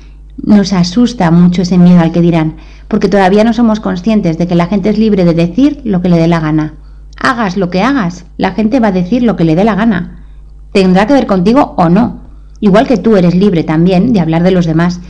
Nos 0.43 0.73
asusta 0.73 1.31
mucho 1.31 1.62
ese 1.62 1.79
miedo 1.79 2.00
al 2.00 2.11
que 2.11 2.20
dirán 2.20 2.56
porque 2.92 3.08
todavía 3.08 3.42
no 3.42 3.54
somos 3.54 3.80
conscientes 3.80 4.36
de 4.36 4.46
que 4.46 4.54
la 4.54 4.66
gente 4.66 4.90
es 4.90 4.98
libre 4.98 5.24
de 5.24 5.32
decir 5.32 5.80
lo 5.82 6.02
que 6.02 6.10
le 6.10 6.18
dé 6.18 6.28
la 6.28 6.40
gana. 6.40 6.74
Hagas 7.18 7.56
lo 7.56 7.70
que 7.70 7.80
hagas, 7.80 8.26
la 8.36 8.50
gente 8.50 8.80
va 8.80 8.88
a 8.88 8.92
decir 8.92 9.22
lo 9.22 9.34
que 9.34 9.44
le 9.44 9.54
dé 9.54 9.64
la 9.64 9.74
gana. 9.74 10.26
Tendrá 10.74 11.06
que 11.06 11.14
ver 11.14 11.26
contigo 11.26 11.72
o 11.78 11.88
no. 11.88 12.20
Igual 12.60 12.86
que 12.86 12.98
tú 12.98 13.16
eres 13.16 13.34
libre 13.34 13.64
también 13.64 14.12
de 14.12 14.20
hablar 14.20 14.42
de 14.42 14.50
los 14.50 14.66
demás. 14.66 15.00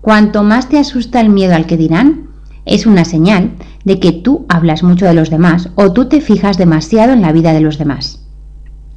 Cuanto 0.00 0.44
más 0.44 0.68
te 0.68 0.78
asusta 0.78 1.20
el 1.20 1.30
miedo 1.30 1.56
al 1.56 1.66
que 1.66 1.76
dirán, 1.76 2.28
es 2.64 2.86
una 2.86 3.04
señal 3.04 3.54
de 3.84 3.98
que 3.98 4.12
tú 4.12 4.46
hablas 4.48 4.84
mucho 4.84 5.06
de 5.06 5.14
los 5.14 5.28
demás 5.28 5.70
o 5.74 5.92
tú 5.92 6.04
te 6.04 6.20
fijas 6.20 6.58
demasiado 6.58 7.12
en 7.12 7.22
la 7.22 7.32
vida 7.32 7.52
de 7.52 7.60
los 7.60 7.76
demás. 7.76 8.24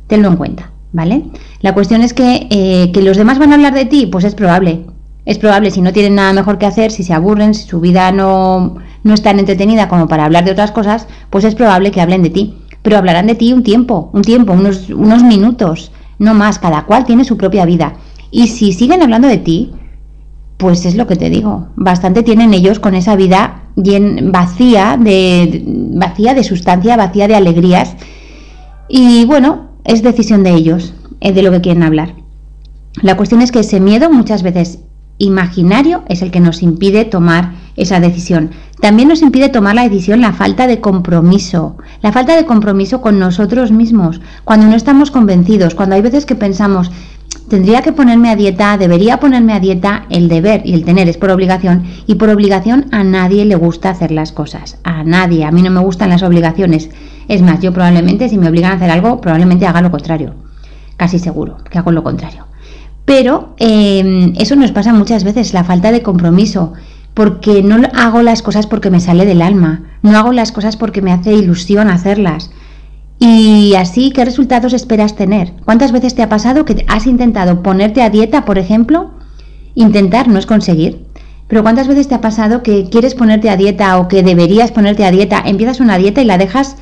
Tenlo 0.06 0.28
en 0.28 0.36
cuenta, 0.36 0.70
¿vale? 0.94 1.24
La 1.62 1.74
cuestión 1.74 2.04
es 2.04 2.14
que, 2.14 2.46
eh, 2.52 2.92
que 2.92 3.02
los 3.02 3.18
demás 3.18 3.40
van 3.40 3.54
a 3.54 3.56
hablar 3.56 3.74
de 3.74 3.86
ti, 3.86 4.06
pues 4.06 4.24
es 4.24 4.36
probable, 4.36 4.86
es 5.26 5.40
probable, 5.40 5.72
si 5.72 5.82
no 5.82 5.92
tienen 5.92 6.16
nada 6.16 6.34
mejor 6.34 6.58
que 6.58 6.68
hacer, 6.68 6.92
si 6.92 7.04
se 7.04 7.14
aburren, 7.14 7.54
si 7.54 7.68
su 7.68 7.80
vida 7.80 8.12
no, 8.12 8.76
no 9.04 9.14
es 9.14 9.24
tan 9.24 9.40
entretenida 9.40 9.88
como 9.90 10.08
para 10.08 10.26
hablar 10.26 10.46
de 10.46 10.52
otras 10.52 10.72
cosas, 10.72 11.08
pues 11.32 11.44
es 11.44 11.56
probable 11.56 11.92
que 11.92 12.02
hablen 12.02 12.22
de 12.22 12.30
ti. 12.30 12.58
Pero 12.84 12.98
hablarán 12.98 13.26
de 13.26 13.36
ti 13.36 13.52
un 13.52 13.64
tiempo, 13.64 14.12
un 14.14 14.22
tiempo, 14.22 14.54
unos, 14.54 14.90
unos 14.90 15.24
minutos, 15.24 15.92
no 16.20 16.36
más, 16.36 16.60
cada 16.60 16.86
cual 16.86 17.06
tiene 17.06 17.26
su 17.26 17.38
propia 17.38 17.66
vida. 17.66 17.96
Y 18.30 18.48
si 18.48 18.72
siguen 18.74 19.02
hablando 19.02 19.28
de 19.28 19.38
ti, 19.38 19.72
pues 20.58 20.86
es 20.86 20.96
lo 20.96 21.08
que 21.08 21.16
te 21.16 21.30
digo, 21.30 21.70
bastante 21.76 22.24
tienen 22.24 22.54
ellos 22.54 22.80
con 22.80 22.96
esa 22.96 23.16
vida 23.16 23.64
bien 23.76 24.32
vacía 24.32 24.98
de, 25.00 25.64
vacía 25.66 26.34
de 26.34 26.44
sustancia, 26.44 26.96
vacía 26.96 27.28
de 27.28 27.36
alegrías. 27.36 27.96
Y 28.88 29.26
bueno, 29.26 29.70
es 29.84 30.04
decisión 30.04 30.44
de 30.44 30.52
ellos, 30.52 30.94
es 31.20 31.34
de 31.34 31.42
lo 31.42 31.52
que 31.52 31.62
quieren 31.62 31.84
hablar. 31.84 32.14
La 33.02 33.18
cuestión 33.18 33.42
es 33.42 33.52
que 33.52 33.60
ese 33.60 33.80
miedo 33.80 34.10
muchas 34.10 34.44
veces 34.44 34.80
imaginario 35.18 36.04
es 36.08 36.22
el 36.22 36.32
que 36.32 36.40
nos 36.40 36.62
impide 36.62 37.06
tomar 37.06 37.54
esa 37.76 38.00
decisión. 38.00 38.52
También 38.82 39.08
nos 39.08 39.22
impide 39.22 39.50
tomar 39.50 39.76
la 39.76 39.84
decisión 39.84 40.22
la 40.22 40.34
falta 40.34 40.68
de 40.68 40.82
compromiso, 40.82 41.78
la 42.02 42.12
falta 42.12 42.36
de 42.36 42.46
compromiso 42.46 43.02
con 43.02 43.20
nosotros 43.20 43.72
mismos, 43.72 44.22
cuando 44.44 44.68
no 44.68 44.76
estamos 44.76 45.12
convencidos, 45.12 45.76
cuando 45.76 45.96
hay 45.96 46.02
veces 46.02 46.26
que 46.26 46.36
pensamos, 46.36 46.92
tendría 47.50 47.82
que 47.82 47.94
ponerme 47.94 48.30
a 48.30 48.36
dieta, 48.36 48.78
debería 48.78 49.20
ponerme 49.20 49.54
a 49.54 49.60
dieta, 49.60 50.06
el 50.10 50.28
deber 50.28 50.62
y 50.66 50.74
el 50.74 50.84
tener 50.84 51.08
es 51.08 51.18
por 51.18 51.30
obligación, 51.30 51.86
y 52.06 52.16
por 52.16 52.30
obligación 52.30 52.88
a 52.92 53.04
nadie 53.04 53.46
le 53.46 53.56
gusta 53.56 53.90
hacer 53.90 54.12
las 54.12 54.32
cosas, 54.32 54.78
a 54.84 55.04
nadie, 55.04 55.46
a 55.46 55.52
mí 55.52 55.62
no 55.62 55.72
me 55.72 55.80
gustan 55.80 56.10
las 56.10 56.24
obligaciones. 56.24 56.90
Es 57.28 57.42
más, 57.42 57.62
yo 57.62 57.72
probablemente 57.72 58.30
si 58.30 58.38
me 58.38 58.50
obligan 58.50 58.72
a 58.72 58.76
hacer 58.76 58.92
algo, 58.92 59.22
probablemente 59.22 59.66
haga 59.66 59.82
lo 59.82 59.92
contrario, 59.92 60.36
casi 60.98 61.18
seguro 61.20 61.58
que 61.70 61.78
hago 61.78 61.92
lo 61.92 62.04
contrario. 62.04 62.46
Pero 63.06 63.54
em, 63.58 64.34
eso 64.38 64.56
nos 64.56 64.72
pasa 64.72 64.92
muchas 64.92 65.24
veces, 65.24 65.54
la 65.54 65.64
falta 65.64 65.92
de 65.92 66.02
compromiso, 66.02 66.74
porque 67.14 67.62
no 67.62 67.78
hago 67.94 68.22
las 68.24 68.42
cosas 68.42 68.68
porque 68.68 68.90
me 68.90 69.00
sale 69.00 69.26
del 69.26 69.42
alma, 69.42 69.84
no 70.02 70.18
hago 70.18 70.34
las 70.34 70.52
cosas 70.52 70.76
porque 70.76 71.02
me 71.02 71.14
hace 71.14 71.34
ilusión 71.34 71.90
hacerlas. 71.90 72.50
Y 73.20 73.76
así, 73.76 74.12
¿qué 74.12 74.26
resultados 74.26 74.74
esperas 74.74 75.16
tener? 75.16 75.54
¿Cuántas 75.64 75.92
veces 75.92 76.16
te 76.16 76.24
ha 76.24 76.30
pasado 76.30 76.66
que 76.66 76.84
has 76.90 77.08
intentado 77.08 77.64
ponerte 77.64 78.02
a 78.02 78.10
dieta, 78.10 78.44
por 78.44 78.58
ejemplo? 78.58 79.12
Intentar 79.76 80.28
no 80.28 80.38
es 80.38 80.46
conseguir. 80.46 81.06
Pero 81.48 81.62
¿cuántas 81.62 81.88
veces 81.88 82.08
te 82.08 82.16
ha 82.16 82.22
pasado 82.22 82.64
que 82.64 82.90
quieres 82.90 83.14
ponerte 83.14 83.50
a 83.50 83.56
dieta 83.56 83.98
o 84.00 84.08
que 84.08 84.24
deberías 84.24 84.72
ponerte 84.72 85.06
a 85.06 85.12
dieta, 85.12 85.42
empiezas 85.46 85.80
una 85.80 85.98
dieta 85.98 86.22
y 86.22 86.26
la 86.26 86.40
dejas 86.40 86.76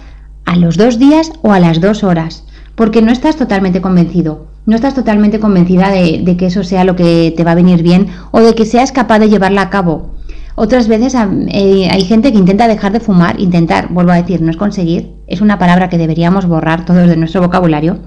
a 0.45 0.55
los 0.55 0.77
dos 0.77 0.97
días 0.97 1.33
o 1.41 1.51
a 1.51 1.59
las 1.59 1.81
dos 1.81 2.03
horas? 2.03 2.45
Porque 2.75 3.01
no 3.01 3.11
estás 3.11 3.35
totalmente 3.35 3.81
convencido 3.81 4.52
no 4.65 4.75
estás 4.75 4.93
totalmente 4.93 5.39
convencida 5.39 5.89
de, 5.89 6.37
que 6.37 6.45
eso 6.45 6.63
sea 6.63 6.83
lo 6.83 6.95
que 6.95 7.33
te 7.35 7.43
va 7.43 7.51
a 7.51 7.55
venir 7.55 7.83
bien 7.83 8.07
o 8.31 8.39
de 8.39 8.55
que 8.55 8.65
seas 8.65 8.91
capaz 8.91 9.19
de 9.19 9.29
llevarla 9.29 9.63
a 9.63 9.69
cabo. 9.69 10.11
Otras 10.55 10.87
veces 10.87 11.15
eh, 11.15 11.87
hay 11.91 12.03
gente 12.03 12.31
que 12.31 12.37
intenta 12.37 12.67
dejar 12.67 12.91
de 12.91 12.99
fumar, 12.99 13.39
intentar, 13.39 13.89
vuelvo 13.89 14.11
a 14.11 14.21
decir, 14.21 14.41
no 14.41 14.51
es 14.51 14.57
conseguir, 14.57 15.13
es 15.27 15.41
una 15.41 15.57
palabra 15.57 15.89
que 15.89 15.97
deberíamos 15.97 16.45
borrar 16.45 16.85
todos 16.85 17.09
de 17.09 17.17
nuestro 17.17 17.41
vocabulario. 17.41 17.99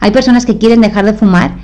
Hay 0.00 0.10
personas 0.10 0.46
que 0.46 0.56
quieren 0.56 0.80
dejar 0.80 1.04
de 1.04 1.12
fumar 1.12 1.58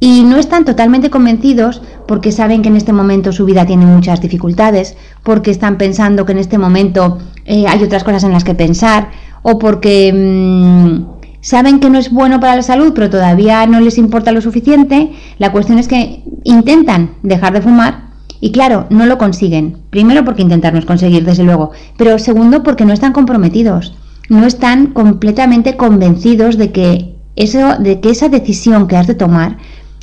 y 0.00 0.24
no 0.24 0.38
están 0.38 0.64
totalmente 0.64 1.10
convencidos 1.10 1.82
porque 2.08 2.32
saben 2.32 2.62
que 2.62 2.68
en 2.68 2.76
este 2.76 2.92
momento 2.92 3.30
su 3.30 3.44
vida 3.44 3.66
tiene 3.66 3.86
muchas 3.86 4.20
dificultades, 4.20 4.96
porque 5.22 5.50
están 5.50 5.76
pensando 5.76 6.24
que 6.24 6.32
en 6.32 6.38
este 6.38 6.58
momento 6.58 7.18
eh, 7.44 7.66
hay 7.68 7.82
otras 7.82 8.04
cosas 8.04 8.24
en 8.24 8.32
las 8.32 8.44
que 8.44 8.54
pensar 8.54 9.10
o 9.42 9.58
porque... 9.58 10.12
Mm, 10.12 11.13
saben 11.44 11.78
que 11.78 11.90
no 11.90 11.98
es 11.98 12.10
bueno 12.10 12.40
para 12.40 12.56
la 12.56 12.62
salud, 12.62 12.92
pero 12.94 13.10
todavía 13.10 13.66
no 13.66 13.78
les 13.78 13.98
importa 13.98 14.32
lo 14.32 14.40
suficiente, 14.40 15.12
la 15.38 15.52
cuestión 15.52 15.78
es 15.78 15.88
que 15.88 16.24
intentan 16.42 17.16
dejar 17.22 17.52
de 17.52 17.60
fumar 17.60 18.04
y 18.40 18.50
claro, 18.50 18.86
no 18.88 19.04
lo 19.04 19.18
consiguen. 19.18 19.76
Primero 19.90 20.24
porque 20.24 20.40
intentar 20.40 20.72
no 20.72 20.78
es 20.78 20.86
conseguir, 20.86 21.24
desde 21.24 21.44
luego, 21.44 21.72
pero 21.98 22.18
segundo 22.18 22.62
porque 22.62 22.86
no 22.86 22.94
están 22.94 23.12
comprometidos, 23.12 23.94
no 24.30 24.46
están 24.46 24.88
completamente 24.88 25.76
convencidos 25.76 26.56
de 26.56 26.72
que 26.72 27.14
eso, 27.36 27.76
de 27.78 28.00
que 28.00 28.10
esa 28.10 28.30
decisión 28.30 28.88
que 28.88 28.96
has 28.96 29.06
de 29.06 29.14
tomar 29.14 29.58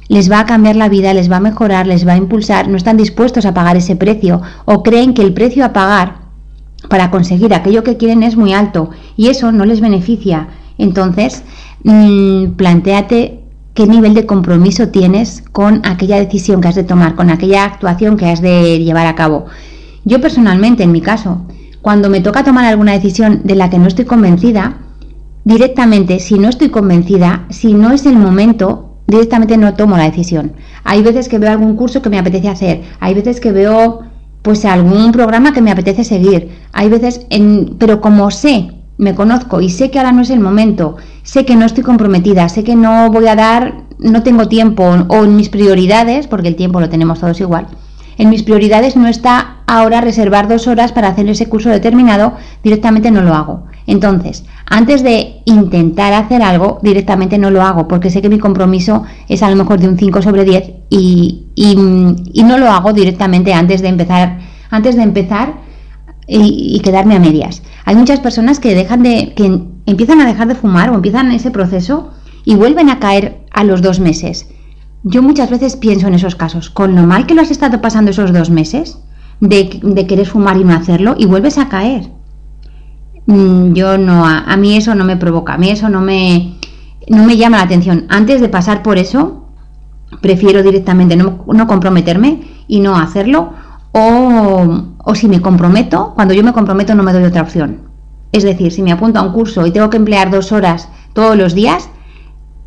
les 0.09 0.31
va 0.31 0.41
a 0.41 0.45
cambiar 0.45 0.75
la 0.75 0.89
vida, 0.89 1.13
les 1.15 1.31
va 1.31 1.37
a 1.37 1.39
mejorar, 1.39 1.87
les 1.87 2.07
va 2.07 2.13
a 2.13 2.17
impulsar, 2.17 2.67
no 2.67 2.77
están 2.77 2.97
dispuestos 2.97 3.47
a 3.47 3.53
pagar 3.55 3.77
ese 3.77 3.95
precio 3.95 4.41
o 4.65 4.83
creen 4.83 5.15
que 5.15 5.23
el 5.23 5.33
precio 5.33 5.65
a 5.65 5.73
pagar 5.73 6.21
para 6.87 7.09
conseguir 7.09 7.53
aquello 7.53 7.83
que 7.83 7.97
quieren 7.97 8.21
es 8.21 8.35
muy 8.35 8.53
alto 8.53 8.91
y 9.17 9.29
eso 9.29 9.51
no 9.51 9.65
les 9.65 9.81
beneficia. 9.81 10.49
Entonces, 10.81 11.43
mmm, 11.83 12.53
planteate 12.57 13.39
qué 13.75 13.85
nivel 13.85 14.15
de 14.15 14.25
compromiso 14.25 14.89
tienes 14.89 15.43
con 15.51 15.81
aquella 15.85 16.17
decisión 16.17 16.59
que 16.59 16.69
has 16.69 16.75
de 16.75 16.83
tomar, 16.83 17.15
con 17.15 17.29
aquella 17.29 17.65
actuación 17.65 18.17
que 18.17 18.25
has 18.25 18.41
de 18.41 18.79
llevar 18.79 19.05
a 19.05 19.15
cabo. 19.15 19.45
Yo 20.05 20.19
personalmente, 20.19 20.81
en 20.83 20.91
mi 20.91 21.01
caso, 21.01 21.45
cuando 21.83 22.09
me 22.09 22.19
toca 22.19 22.43
tomar 22.43 22.65
alguna 22.65 22.93
decisión 22.93 23.41
de 23.43 23.55
la 23.55 23.69
que 23.69 23.77
no 23.77 23.87
estoy 23.87 24.05
convencida, 24.05 24.79
directamente, 25.43 26.19
si 26.19 26.39
no 26.39 26.49
estoy 26.49 26.69
convencida, 26.69 27.45
si 27.49 27.75
no 27.75 27.91
es 27.91 28.07
el 28.07 28.17
momento, 28.17 28.97
directamente 29.05 29.57
no 29.57 29.75
tomo 29.75 29.97
la 29.97 30.09
decisión. 30.09 30.53
Hay 30.83 31.03
veces 31.03 31.29
que 31.29 31.37
veo 31.37 31.51
algún 31.51 31.75
curso 31.75 32.01
que 32.01 32.09
me 32.09 32.17
apetece 32.17 32.49
hacer, 32.49 32.81
hay 32.99 33.13
veces 33.13 33.39
que 33.39 33.51
veo 33.51 34.01
pues 34.41 34.65
algún 34.65 35.11
programa 35.11 35.53
que 35.53 35.61
me 35.61 35.69
apetece 35.69 36.03
seguir, 36.03 36.49
hay 36.73 36.89
veces 36.89 37.27
en, 37.29 37.75
pero 37.77 38.01
como 38.01 38.31
sé, 38.31 38.80
me 39.01 39.15
conozco 39.15 39.61
y 39.61 39.69
sé 39.69 39.89
que 39.89 39.97
ahora 39.97 40.11
no 40.11 40.21
es 40.21 40.29
el 40.29 40.39
momento, 40.39 40.95
sé 41.23 41.43
que 41.43 41.55
no 41.55 41.65
estoy 41.65 41.83
comprometida, 41.83 42.47
sé 42.49 42.63
que 42.63 42.75
no 42.75 43.09
voy 43.09 43.27
a 43.27 43.35
dar, 43.35 43.73
no 43.97 44.21
tengo 44.21 44.47
tiempo 44.47 44.83
o 44.83 45.23
en 45.25 45.35
mis 45.35 45.49
prioridades, 45.49 46.27
porque 46.27 46.49
el 46.49 46.55
tiempo 46.55 46.79
lo 46.79 46.87
tenemos 46.87 47.19
todos 47.19 47.41
igual, 47.41 47.65
en 48.19 48.29
mis 48.29 48.43
prioridades 48.43 48.95
no 48.95 49.07
está 49.07 49.63
ahora 49.65 50.01
reservar 50.01 50.47
dos 50.47 50.67
horas 50.67 50.91
para 50.91 51.07
hacer 51.07 51.27
ese 51.27 51.49
curso 51.49 51.69
determinado, 51.69 52.33
directamente 52.63 53.09
no 53.09 53.23
lo 53.23 53.33
hago. 53.33 53.63
Entonces, 53.87 54.45
antes 54.67 55.01
de 55.01 55.41
intentar 55.45 56.13
hacer 56.13 56.43
algo, 56.43 56.77
directamente 56.83 57.39
no 57.39 57.49
lo 57.49 57.63
hago, 57.63 57.87
porque 57.87 58.11
sé 58.11 58.21
que 58.21 58.29
mi 58.29 58.37
compromiso 58.37 59.03
es 59.27 59.41
a 59.41 59.49
lo 59.49 59.55
mejor 59.55 59.79
de 59.79 59.87
un 59.87 59.97
5 59.97 60.21
sobre 60.21 60.45
10 60.45 60.73
y, 60.91 61.47
no 62.45 62.57
lo 62.59 62.69
hago 62.69 62.93
directamente 62.93 63.51
antes 63.51 63.81
de 63.81 63.87
empezar, 63.87 64.37
antes 64.69 64.95
de 64.95 65.01
empezar 65.01 65.70
y, 66.27 66.79
quedarme 66.81 67.15
a 67.15 67.19
medias. 67.19 67.63
Hay 67.85 67.95
muchas 67.95 68.19
personas 68.19 68.59
que 68.59 68.75
dejan 68.75 69.03
de, 69.03 69.33
que 69.35 69.61
empiezan 69.85 70.21
a 70.21 70.25
dejar 70.25 70.47
de 70.47 70.55
fumar 70.55 70.89
o 70.89 70.95
empiezan 70.95 71.31
ese 71.31 71.51
proceso 71.51 72.11
y 72.45 72.55
vuelven 72.55 72.89
a 72.89 72.99
caer 72.99 73.45
a 73.51 73.63
los 73.63 73.81
dos 73.81 73.99
meses. 73.99 74.47
Yo 75.03 75.21
muchas 75.23 75.49
veces 75.49 75.75
pienso 75.75 76.07
en 76.07 76.13
esos 76.13 76.35
casos, 76.35 76.69
con 76.69 76.95
lo 76.95 77.03
mal 77.03 77.25
que 77.25 77.33
lo 77.33 77.41
has 77.41 77.51
estado 77.51 77.81
pasando 77.81 78.11
esos 78.11 78.33
dos 78.33 78.49
meses, 78.49 78.99
de, 79.39 80.05
querer 80.07 80.27
fumar 80.27 80.57
y 80.57 80.63
no 80.63 80.73
hacerlo, 80.73 81.15
y 81.17 81.25
vuelves 81.25 81.57
a 81.57 81.69
caer. 81.69 82.09
Mm, 83.25 83.73
yo 83.73 83.97
no, 83.97 84.25
a, 84.25 84.55
mí 84.57 84.77
eso 84.77 84.93
no 84.93 85.03
me 85.03 85.17
provoca, 85.17 85.55
a 85.55 85.57
mí 85.57 85.69
eso 85.69 85.89
no 85.89 86.01
me, 86.01 86.55
no 87.07 87.23
me 87.23 87.37
llama 87.37 87.57
la 87.57 87.63
atención. 87.63 88.05
Antes 88.09 88.41
de 88.41 88.49
pasar 88.49 88.83
por 88.83 88.99
eso, 88.99 89.47
prefiero 90.21 90.61
directamente 90.61 91.15
no, 91.15 91.43
no 91.47 91.67
comprometerme 91.67 92.41
y 92.67 92.79
no 92.79 92.97
hacerlo. 92.97 93.53
O, 93.93 94.83
o, 95.03 95.15
si 95.15 95.27
me 95.27 95.41
comprometo, 95.41 96.13
cuando 96.15 96.33
yo 96.33 96.43
me 96.43 96.53
comprometo 96.53 96.95
no 96.95 97.03
me 97.03 97.13
doy 97.13 97.23
otra 97.23 97.41
opción. 97.41 97.89
Es 98.31 98.43
decir, 98.43 98.71
si 98.71 98.81
me 98.81 98.91
apunto 98.91 99.19
a 99.19 99.23
un 99.23 99.33
curso 99.33 99.65
y 99.65 99.71
tengo 99.71 99.89
que 99.89 99.97
emplear 99.97 100.31
dos 100.31 100.51
horas 100.51 100.87
todos 101.13 101.35
los 101.35 101.53
días, 101.53 101.89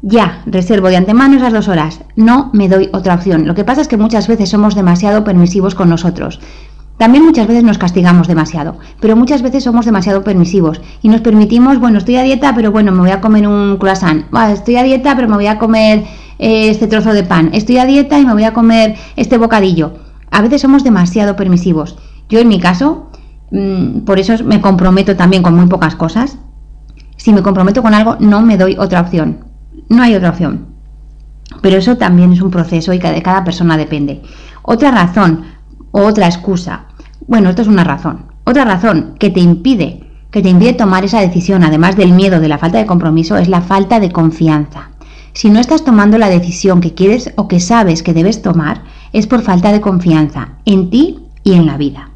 ya 0.02 0.42
reservo 0.44 0.88
de 0.88 0.96
antemano 0.96 1.36
esas 1.36 1.52
dos 1.52 1.68
horas. 1.68 2.00
No 2.16 2.50
me 2.52 2.68
doy 2.68 2.90
otra 2.92 3.14
opción. 3.14 3.46
Lo 3.46 3.54
que 3.54 3.64
pasa 3.64 3.80
es 3.80 3.88
que 3.88 3.96
muchas 3.96 4.28
veces 4.28 4.50
somos 4.50 4.74
demasiado 4.74 5.24
permisivos 5.24 5.74
con 5.74 5.88
nosotros. 5.88 6.40
También 6.98 7.24
muchas 7.24 7.48
veces 7.48 7.64
nos 7.64 7.78
castigamos 7.78 8.28
demasiado, 8.28 8.76
pero 9.00 9.16
muchas 9.16 9.42
veces 9.42 9.64
somos 9.64 9.84
demasiado 9.84 10.22
permisivos 10.22 10.80
y 11.02 11.08
nos 11.08 11.22
permitimos, 11.22 11.80
bueno, 11.80 11.98
estoy 11.98 12.16
a 12.16 12.22
dieta, 12.22 12.54
pero 12.54 12.70
bueno, 12.70 12.92
me 12.92 13.00
voy 13.00 13.10
a 13.10 13.20
comer 13.20 13.48
un 13.48 13.78
croissant. 13.78 14.26
estoy 14.52 14.76
a 14.76 14.84
dieta, 14.84 15.16
pero 15.16 15.26
me 15.26 15.34
voy 15.34 15.48
a 15.48 15.58
comer 15.58 16.04
eh, 16.38 16.68
este 16.68 16.86
trozo 16.86 17.12
de 17.12 17.24
pan. 17.24 17.50
Estoy 17.52 17.78
a 17.78 17.86
dieta 17.86 18.18
y 18.20 18.24
me 18.24 18.32
voy 18.32 18.44
a 18.44 18.52
comer 18.52 18.94
este 19.16 19.38
bocadillo. 19.38 19.94
A 20.30 20.42
veces 20.42 20.60
somos 20.60 20.84
demasiado 20.84 21.34
permisivos. 21.34 21.96
Yo 22.28 22.38
en 22.40 22.48
mi 22.48 22.60
caso, 22.60 23.10
mm, 23.50 24.00
por 24.00 24.18
eso 24.18 24.32
me 24.44 24.60
comprometo 24.60 25.16
también 25.16 25.42
con 25.42 25.54
muy 25.54 25.66
pocas 25.66 25.96
cosas. 25.96 26.38
Si 27.16 27.32
me 27.32 27.42
comprometo 27.42 27.82
con 27.82 27.94
algo, 27.94 28.16
no 28.20 28.42
me 28.42 28.56
doy 28.56 28.76
otra 28.78 29.00
opción. 29.00 29.44
No 29.88 30.02
hay 30.02 30.14
otra 30.14 30.30
opción. 30.30 30.66
Pero 31.60 31.76
eso 31.76 31.96
también 31.96 32.32
es 32.32 32.40
un 32.40 32.50
proceso 32.50 32.92
y 32.92 32.98
de 32.98 33.22
cada 33.22 33.44
persona 33.44 33.76
depende. 33.76 34.22
Otra 34.62 34.90
razón 34.90 35.44
otra 35.90 36.26
excusa. 36.26 36.86
Bueno, 37.28 37.50
esto 37.50 37.62
es 37.62 37.68
una 37.68 37.84
razón. 37.84 38.26
Otra 38.44 38.64
razón 38.64 39.14
que 39.18 39.30
te 39.30 39.40
impide 39.40 40.04
que 40.34 40.42
te 40.42 40.48
impide 40.48 40.72
tomar 40.72 41.04
esa 41.04 41.20
decisión, 41.20 41.62
además 41.62 41.94
del 41.94 42.12
miedo, 42.12 42.40
de 42.40 42.48
la 42.48 42.58
falta 42.58 42.78
de 42.78 42.86
compromiso, 42.86 43.36
es 43.36 43.46
la 43.46 43.60
falta 43.60 44.00
de 44.00 44.10
confianza. 44.10 44.90
Si 45.32 45.48
no 45.48 45.60
estás 45.60 45.84
tomando 45.84 46.18
la 46.18 46.28
decisión 46.28 46.80
que 46.80 46.92
quieres 46.92 47.32
o 47.36 47.46
que 47.46 47.60
sabes 47.60 48.02
que 48.02 48.14
debes 48.14 48.42
tomar, 48.42 48.82
es 49.12 49.28
por 49.28 49.42
falta 49.42 49.70
de 49.70 49.80
confianza 49.80 50.54
en 50.64 50.90
ti 50.90 51.20
y 51.44 51.52
en 51.52 51.66
la 51.66 51.76
vida. 51.76 52.10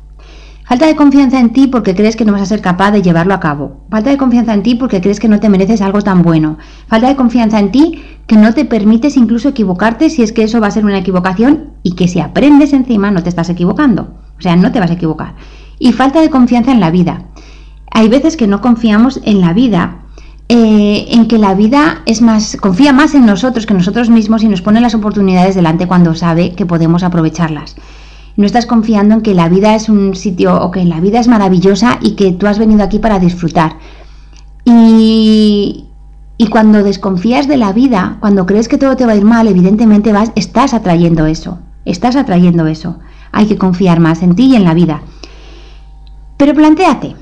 Falta 0.68 0.84
de 0.84 0.96
confianza 0.96 1.40
en 1.40 1.54
ti 1.54 1.66
porque 1.66 1.94
crees 1.94 2.14
que 2.14 2.26
no 2.26 2.32
vas 2.32 2.42
a 2.42 2.46
ser 2.46 2.60
capaz 2.60 2.90
de 2.90 3.00
llevarlo 3.00 3.32
a 3.32 3.40
cabo. 3.40 3.87
Falta 3.88 4.10
de 4.10 4.18
confianza 4.18 4.52
en 4.52 4.62
ti 4.62 4.75
porque 4.75 5.00
crees 5.00 5.18
que 5.18 5.26
no 5.26 5.40
te 5.40 5.48
mereces 5.48 5.80
algo 5.80 6.02
tan 6.02 6.20
bueno. 6.20 6.58
Falta 6.88 7.08
de 7.08 7.16
confianza 7.16 7.58
en 7.58 7.72
ti 7.72 8.02
que 8.26 8.37
no 8.37 8.52
te 8.52 8.66
permites 8.66 9.16
incluso 9.16 9.48
equivocarte 9.48 10.10
si 10.10 10.22
es 10.22 10.30
que 10.30 10.42
eso 10.42 10.60
va 10.60 10.66
a 10.66 10.70
ser 10.70 10.84
una 10.84 10.98
equivocación 10.98 11.70
y 11.82 11.92
que 11.92 12.06
si 12.06 12.20
aprendes 12.20 12.75
encima 12.75 13.10
no 13.10 13.22
te 13.22 13.30
estás 13.30 13.48
equivocando. 13.48 14.12
O 14.38 14.42
sea, 14.42 14.56
no 14.56 14.70
te 14.70 14.78
vas 14.78 14.90
a 14.90 14.94
equivocar. 14.94 15.37
Y 15.78 15.92
falta 15.92 16.20
de 16.20 16.28
confianza 16.28 16.70
en 16.70 16.80
la 16.80 16.90
vida. 16.90 17.22
Hay 17.90 18.10
veces 18.10 18.37
que 18.37 18.46
no 18.46 18.60
confiamos 18.60 19.22
en 19.25 19.40
la 19.40 19.54
vida, 19.54 20.02
eh, 20.50 21.06
en 21.12 21.28
que 21.28 21.38
la 21.38 21.54
vida 21.54 22.02
es 22.04 22.20
más, 22.20 22.58
confía 22.60 22.92
más 22.92 23.14
en 23.14 23.25
nosotros 23.25 23.64
que 23.64 23.72
nosotros 23.72 24.10
mismos 24.10 24.42
y 24.42 24.48
nos 24.48 24.60
pone 24.60 24.82
las 24.82 24.94
oportunidades 24.94 25.54
delante 25.54 25.87
cuando 25.87 26.14
sabe 26.14 26.52
que 26.52 26.66
podemos 26.66 27.04
aprovecharlas 27.04 27.75
no 28.38 28.47
estás 28.47 28.66
confiando 28.66 29.16
en 29.16 29.21
que 29.23 29.35
la 29.35 29.49
vida 29.49 29.75
es 29.75 29.88
un 29.88 30.14
sitio 30.14 30.62
o 30.62 30.71
que 30.71 30.85
la 30.85 31.00
vida 31.00 31.18
es 31.18 31.26
maravillosa 31.26 31.99
y 32.00 32.12
que 32.12 32.30
tú 32.30 32.47
has 32.47 32.61
venido 32.61 32.85
aquí 32.85 33.00
para 33.00 33.18
disfrutar. 33.18 33.78
Y, 34.64 35.87
cuando 36.49 36.85
desconfías 36.85 37.49
de 37.49 37.57
la 37.57 37.73
vida, 37.73 38.18
cuando 38.21 38.47
crees 38.47 38.68
que 38.68 38.78
todo 38.78 38.97
te 38.97 39.07
va 39.07 39.12
a 39.12 39.16
ir 39.16 39.25
mal, 39.25 39.49
evidentemente 39.49 40.12
vas, 40.12 40.30
estás 40.37 40.73
atrayendo 40.73 41.26
eso. 41.26 41.59
Estás 41.85 42.14
atrayendo 42.14 42.68
eso. 42.68 43.00
Hay 43.33 43.47
que 43.47 43.59
confiar 43.59 43.99
más 43.99 44.23
en 44.23 44.37
ti 44.37 44.47
y 44.47 44.54
en 44.54 44.62
la 44.62 44.75
vida. 44.75 45.02
Pero 46.37 46.54
planteate, 46.54 47.16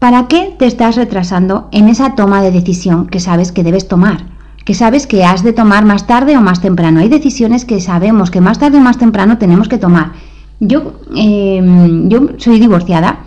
¿para 0.00 0.26
qué 0.26 0.52
te 0.58 0.66
estás 0.66 0.96
retrasando 0.96 1.68
en 1.70 1.88
esa 1.88 2.16
toma 2.16 2.42
de 2.42 2.50
decisión 2.50 3.06
que 3.06 3.20
sabes 3.20 3.52
que 3.52 3.62
debes 3.62 3.86
tomar? 3.86 4.33
Que 4.64 4.74
sabes 4.74 5.06
que 5.06 5.24
has 5.24 5.42
de 5.42 5.52
tomar 5.52 5.84
más 5.84 6.06
tarde 6.06 6.36
o 6.36 6.40
más 6.40 6.60
temprano. 6.60 7.00
Hay 7.00 7.08
decisiones 7.08 7.64
que 7.64 7.80
sabemos 7.80 8.30
que 8.30 8.40
más 8.40 8.58
tarde 8.58 8.78
o 8.78 8.80
más 8.80 8.98
temprano 8.98 9.38
tenemos 9.38 9.68
que 9.68 9.78
tomar. 9.78 10.12
Yo, 10.60 11.00
em, 11.14 12.08
yo 12.08 12.28
soy 12.38 12.58
divorciada 12.58 13.20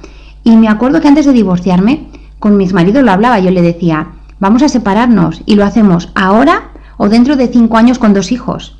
y 0.44 0.56
me 0.56 0.70
acuerdo 0.70 1.02
que 1.02 1.08
antes 1.08 1.26
de 1.26 1.34
divorciarme, 1.34 2.08
con 2.40 2.58
mis 2.58 2.74
maridos 2.74 3.04
lo 3.04 3.12
hablaba, 3.12 3.40
yo 3.40 3.52
le 3.52 3.62
decía, 3.62 4.08
vamos 4.40 4.64
a 4.64 4.70
separarnos 4.70 5.42
y 5.46 5.56
lo 5.56 5.66
hacemos 5.66 6.12
ahora 6.16 6.70
o 6.98 7.10
dentro 7.10 7.36
de 7.36 7.48
cinco 7.48 7.78
años 7.78 8.00
con 8.00 8.14
dos 8.14 8.32
hijos. 8.32 8.78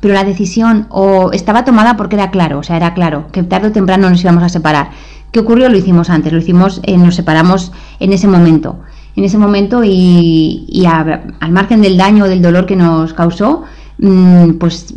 Pero 0.00 0.14
la 0.14 0.24
decisión 0.24 0.86
o 0.90 1.30
estaba 1.32 1.64
tomada 1.64 1.96
porque 1.96 2.16
era 2.16 2.30
claro, 2.30 2.58
o 2.58 2.62
sea, 2.62 2.76
era 2.76 2.94
claro 2.94 3.28
que 3.32 3.42
tarde 3.42 3.68
o 3.68 3.72
temprano 3.72 4.10
nos 4.10 4.22
íbamos 4.22 4.42
a 4.42 4.48
separar. 4.48 4.90
¿Qué 5.30 5.40
ocurrió? 5.40 5.68
Lo 5.68 5.78
hicimos 5.78 6.10
antes, 6.10 6.32
lo 6.32 6.38
hicimos, 6.38 6.80
eh, 6.82 6.98
nos 6.98 7.14
separamos 7.14 7.72
en 8.00 8.12
ese 8.12 8.28
momento. 8.28 8.80
En 9.14 9.24
ese 9.24 9.38
momento 9.38 9.82
y, 9.84 10.84
al 10.86 11.52
margen 11.52 11.82
del 11.82 11.96
daño 11.96 12.24
o 12.24 12.28
del 12.28 12.42
dolor 12.42 12.66
que 12.66 12.76
nos 12.76 13.12
causó, 13.12 13.64
mm, 13.98 14.52
pues 14.52 14.94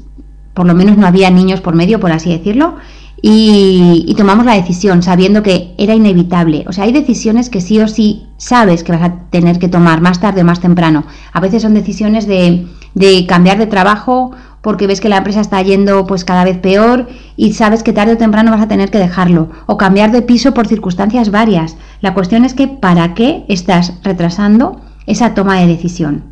por 0.54 0.66
lo 0.66 0.74
menos 0.74 0.98
no 0.98 1.06
había 1.06 1.30
niños 1.30 1.60
por 1.62 1.76
medio, 1.76 2.00
por 2.00 2.12
así 2.12 2.30
decirlo, 2.30 2.76
y, 3.22 4.14
tomamos 4.18 4.46
la 4.46 4.54
decisión 4.54 5.02
sabiendo 5.04 5.44
que 5.44 5.74
era 5.78 5.94
inevitable. 5.94 6.64
O 6.68 6.74
sea, 6.74 6.86
hay 6.86 6.94
decisiones 6.94 7.50
que 7.50 7.60
sí 7.60 7.80
o 7.80 7.88
sí 7.88 8.28
sabes 8.38 8.84
que 8.84 8.92
vas 8.92 9.02
a 9.02 9.16
tener 9.30 9.60
que 9.60 9.68
tomar 9.68 10.00
más 10.00 10.20
tarde 10.20 10.42
o 10.42 10.46
más 10.46 10.60
temprano. 10.62 11.04
A 11.34 11.40
veces 11.40 11.62
son 11.64 11.74
decisiones 11.74 12.28
de, 12.28 12.68
de 12.94 13.26
cambiar 13.26 13.58
de 13.58 13.68
trabajo 13.68 14.32
porque 14.62 14.88
ves 14.88 15.00
que 15.00 15.10
la 15.10 15.18
empresa 15.18 15.42
está 15.42 15.62
yendo 15.62 16.08
pues 16.08 16.26
cada 16.26 16.44
vez 16.44 16.58
peor 16.58 17.08
y 17.38 17.54
sabes 17.54 17.84
que 17.84 17.94
tarde 17.94 18.14
o 18.14 18.18
temprano 18.18 18.50
vas 18.50 18.62
a 18.62 18.68
tener 18.68 18.90
que 18.90 18.98
dejarlo 18.98 19.50
o 19.68 19.78
cambiar 19.78 20.12
de 20.12 20.24
piso 20.24 20.56
por 20.56 20.68
circunstancias 20.68 21.30
varias. 21.30 21.78
La 22.06 22.14
cuestión 22.14 22.46
es 22.46 22.54
que 22.54 22.68
para 22.68 23.16
qué 23.16 23.46
estás 23.48 23.94
retrasando 24.04 24.80
esa 25.08 25.34
toma 25.34 25.60
de 25.60 25.66
decisión. 25.66 26.26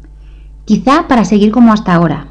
Quizá 0.65 1.07
para 1.07 1.25
seguir 1.25 1.51
como 1.51 1.73
hasta 1.73 1.95
ahora, 1.95 2.27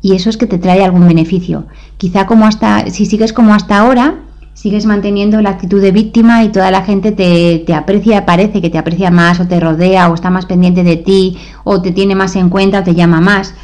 y 0.00 0.14
eso 0.14 0.30
es 0.30 0.38
que 0.38 0.46
te 0.46 0.56
trae 0.56 0.82
algún 0.82 1.06
beneficio. 1.06 1.66
Quizá 1.98 2.24
como 2.24 2.46
hasta, 2.46 2.88
si 2.88 3.04
sigues 3.04 3.34
como 3.34 3.52
hasta 3.52 3.78
ahora, 3.78 4.20
sigues 4.54 4.86
manteniendo 4.86 5.42
la 5.42 5.50
actitud 5.50 5.82
de 5.82 5.92
víctima 5.92 6.42
y 6.44 6.48
toda 6.48 6.70
la 6.70 6.82
gente 6.82 7.12
te, 7.12 7.62
te, 7.66 7.74
aprecia, 7.74 8.24
parece 8.24 8.62
que 8.62 8.70
te 8.70 8.78
aprecia 8.78 9.10
más 9.10 9.38
o 9.38 9.46
te 9.46 9.60
rodea 9.60 10.08
o 10.08 10.14
está 10.14 10.30
más 10.30 10.46
pendiente 10.46 10.82
de 10.82 10.96
ti 10.96 11.36
o 11.64 11.82
te 11.82 11.92
tiene 11.92 12.14
más 12.14 12.36
en 12.36 12.48
cuenta 12.48 12.78
o 12.78 12.84
te 12.84 12.94
llama 12.94 13.20
más. 13.20 13.54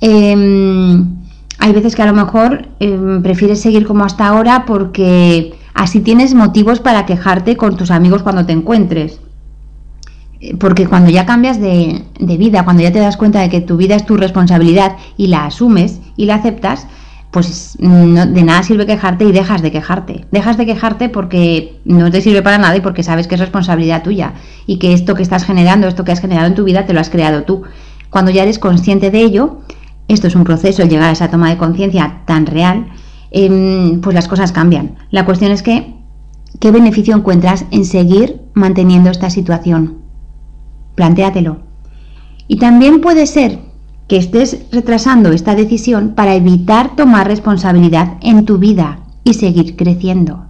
Em, 0.00 1.14
hay 1.58 1.72
veces 1.72 1.94
que 1.94 2.00
a 2.00 2.06
lo 2.06 2.14
mejor 2.14 2.68
em, 2.80 3.22
prefieres 3.22 3.60
seguir 3.60 3.86
como 3.86 4.04
hasta 4.06 4.26
ahora 4.26 4.64
porque 4.64 5.52
así 5.76 6.00
tienes 6.00 6.34
motivos 6.34 6.80
para 6.80 7.06
quejarte 7.06 7.56
con 7.56 7.76
tus 7.76 7.90
amigos 7.90 8.22
cuando 8.22 8.44
te 8.44 8.52
encuentres. 8.52 9.20
Eh, 10.40 10.56
porque 10.56 10.86
cuando 10.86 11.10
ya 11.10 11.26
cambias 11.26 11.60
de, 11.60 12.02
vida, 12.18 12.64
cuando 12.64 12.82
ya 12.82 12.92
te 12.92 12.98
das 12.98 13.16
cuenta 13.16 13.40
de 13.40 13.50
que 13.50 13.60
tu 13.60 13.76
vida 13.76 13.94
es 13.94 14.04
tu 14.04 14.16
responsabilidad 14.16 14.96
y 15.16 15.28
la 15.28 15.44
asumes 15.44 16.00
y 16.16 16.24
la 16.24 16.36
aceptas, 16.36 16.86
pues 17.30 17.76
de 17.78 18.42
nada 18.42 18.62
sirve 18.62 18.86
quejarte 18.86 19.24
y 19.24 19.32
dejas 19.32 19.60
de 19.60 19.70
quejarte. 19.70 20.24
Dejas 20.30 20.56
de 20.56 20.64
quejarte 20.64 21.10
porque 21.10 21.78
no 21.84 22.10
te 22.10 22.22
sirve 22.22 22.40
para 22.40 22.56
nada 22.56 22.76
y 22.76 22.80
porque 22.80 23.02
sabes 23.02 23.26
que 23.26 23.34
es 23.34 23.40
responsabilidad 23.40 24.02
tuya 24.02 24.32
y 24.66 24.78
que 24.78 24.94
esto 24.94 25.14
que 25.14 25.22
estás 25.22 25.44
generando, 25.44 25.86
esto 25.86 26.04
que 26.04 26.12
has 26.12 26.20
generado 26.20 26.46
en 26.46 26.54
tu 26.54 26.64
vida, 26.64 26.86
te 26.86 26.94
lo 26.94 27.00
has 27.00 27.10
creado 27.10 27.42
tú. 27.42 27.64
Cuando 28.08 28.30
ya 28.30 28.44
eres 28.44 28.58
consciente 28.58 29.10
de 29.10 29.20
ello, 29.20 29.58
esto 30.08 30.28
es 30.28 30.34
un 30.34 30.44
proceso, 30.44 30.84
llegar 30.84 31.10
a 31.10 31.12
esa 31.12 31.28
toma 31.28 31.50
de 31.50 31.58
conciencia 31.58 32.22
tan 32.24 32.46
real, 32.46 32.86
em, 33.30 34.00
pues 34.00 34.14
las 34.14 34.28
cosas 34.28 34.52
cambian. 34.52 34.96
La 35.10 35.24
cuestión 35.24 35.52
es 35.52 35.62
que, 35.62 35.94
¿qué 36.60 36.70
beneficio 36.70 37.14
encuentras 37.16 37.64
en 37.70 37.84
seguir 37.84 38.42
manteniendo 38.54 39.10
esta 39.10 39.30
situación? 39.30 39.98
Plantéatelo. 40.94 41.58
Y 42.48 42.58
también 42.58 43.00
puede 43.00 43.26
ser 43.26 43.58
que 44.08 44.16
estés 44.16 44.66
retrasando 44.70 45.32
esta 45.32 45.54
decisión 45.54 46.14
para 46.14 46.34
evitar 46.34 46.94
tomar 46.94 47.26
responsabilidad 47.26 48.18
en 48.20 48.44
tu 48.44 48.58
vida 48.58 49.00
y 49.24 49.34
seguir 49.34 49.76
creciendo. 49.76 50.46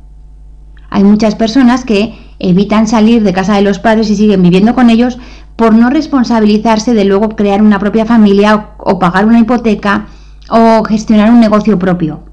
Hay 0.90 1.04
muchas 1.04 1.35
personas 1.35 1.85
que 1.85 2.14
evitan 2.38 2.87
salir 2.87 3.23
de 3.23 3.33
casa 3.33 3.54
de 3.54 3.62
los 3.62 3.78
padres 3.78 4.11
y 4.11 4.16
siguen 4.16 4.42
viviendo 4.42 4.75
con 4.75 4.90
ellos 4.90 5.18
por 5.56 5.75
no 5.75 5.88
responsabilizarse 5.88 6.92
de 6.92 7.04
luego 7.04 7.30
crear 7.30 7.62
una 7.62 7.78
propia 7.78 8.04
familia 8.04 8.71
o, 8.76 8.99
pagar 8.99 9.26
una 9.26 9.38
hipoteca 9.38 10.06
o 10.50 10.85
gestionar 10.85 11.30
un 11.30 11.40
negocio 11.40 11.78
propio. 11.78 12.25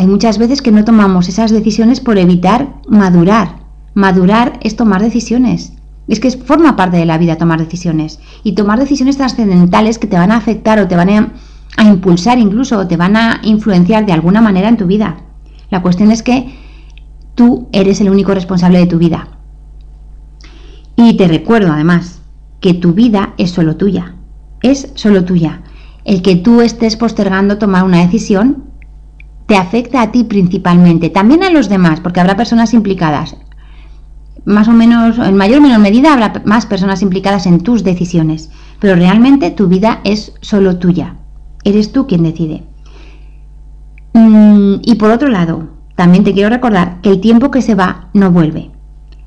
Hay 0.00 0.06
muchas 0.06 0.38
veces 0.38 0.62
que 0.62 0.72
no 0.72 0.82
tomamos 0.82 1.28
esas 1.28 1.50
decisiones 1.50 2.00
por 2.00 2.16
evitar 2.16 2.72
madurar. 2.88 3.56
Madurar 3.92 4.58
es 4.62 4.74
tomar 4.74 5.02
decisiones. 5.02 5.74
Es 6.08 6.20
que 6.20 6.30
forma 6.30 6.74
parte 6.74 6.96
de 6.96 7.04
la 7.04 7.18
vida 7.18 7.36
tomar 7.36 7.60
decisiones. 7.60 8.18
Y 8.42 8.52
tomar 8.52 8.78
decisiones 8.78 9.18
trascendentales 9.18 9.98
que 9.98 10.06
te 10.06 10.16
van 10.16 10.32
a 10.32 10.38
afectar 10.38 10.78
o 10.78 10.88
te 10.88 10.96
van 10.96 11.10
a, 11.10 11.32
impulsar 11.84 12.38
incluso 12.38 12.78
o 12.78 12.86
te 12.86 12.96
van 12.96 13.14
a 13.14 13.40
influenciar 13.42 14.06
de 14.06 14.12
alguna 14.12 14.40
manera 14.40 14.70
en 14.70 14.78
tu 14.78 14.86
vida. 14.86 15.18
La 15.68 15.82
cuestión 15.82 16.10
es 16.10 16.22
que 16.22 16.50
tú 17.34 17.68
eres 17.70 18.00
el 18.00 18.08
único 18.08 18.32
responsable 18.32 18.78
de 18.78 18.86
tu 18.86 18.96
vida. 18.96 19.28
Y 20.96 21.18
te 21.18 21.28
recuerdo 21.28 21.74
además, 21.74 22.22
que 22.60 22.72
tu 22.72 22.94
vida 22.94 23.34
es 23.36 23.50
solo 23.50 23.76
tuya. 23.76 24.14
Es 24.62 24.92
solo 24.94 25.26
tuya. 25.26 25.60
El 26.06 26.22
que 26.22 26.36
tú 26.36 26.62
estés 26.62 26.96
postergando 26.96 27.58
tomar 27.58 27.84
una 27.84 27.98
decisión 27.98 28.69
te 29.50 29.56
afecta 29.56 30.00
a 30.00 30.12
ti 30.12 30.22
principalmente, 30.22 31.10
también 31.10 31.42
a 31.42 31.50
los 31.50 31.68
demás, 31.68 31.98
porque 31.98 32.20
habrá 32.20 32.36
personas 32.36 32.72
implicadas. 32.72 33.36
Más 34.44 34.68
o 34.68 34.72
menos, 34.72 35.18
en 35.18 35.36
mayor 35.36 35.58
o 35.58 35.62
menor 35.62 35.80
medida, 35.80 36.12
habrá 36.12 36.40
más 36.44 36.66
personas 36.66 37.02
implicadas 37.02 37.46
en 37.46 37.58
tus 37.58 37.82
decisiones, 37.82 38.52
pero 38.78 38.94
realmente 38.94 39.50
tu 39.50 39.66
vida 39.66 40.02
es 40.04 40.34
solo 40.40 40.78
tuya. 40.78 41.16
Eres 41.64 41.90
tú 41.90 42.06
quien 42.06 42.22
decide. 42.22 42.62
Mm, 44.12 44.74
y 44.82 44.94
por 44.94 45.10
otro 45.10 45.28
lado, 45.28 45.70
también 45.96 46.22
te 46.22 46.32
quiero 46.32 46.48
recordar 46.48 47.00
que 47.00 47.10
el 47.10 47.20
tiempo 47.20 47.50
que 47.50 47.60
se 47.60 47.74
va 47.74 48.08
no 48.14 48.30
vuelve. 48.30 48.70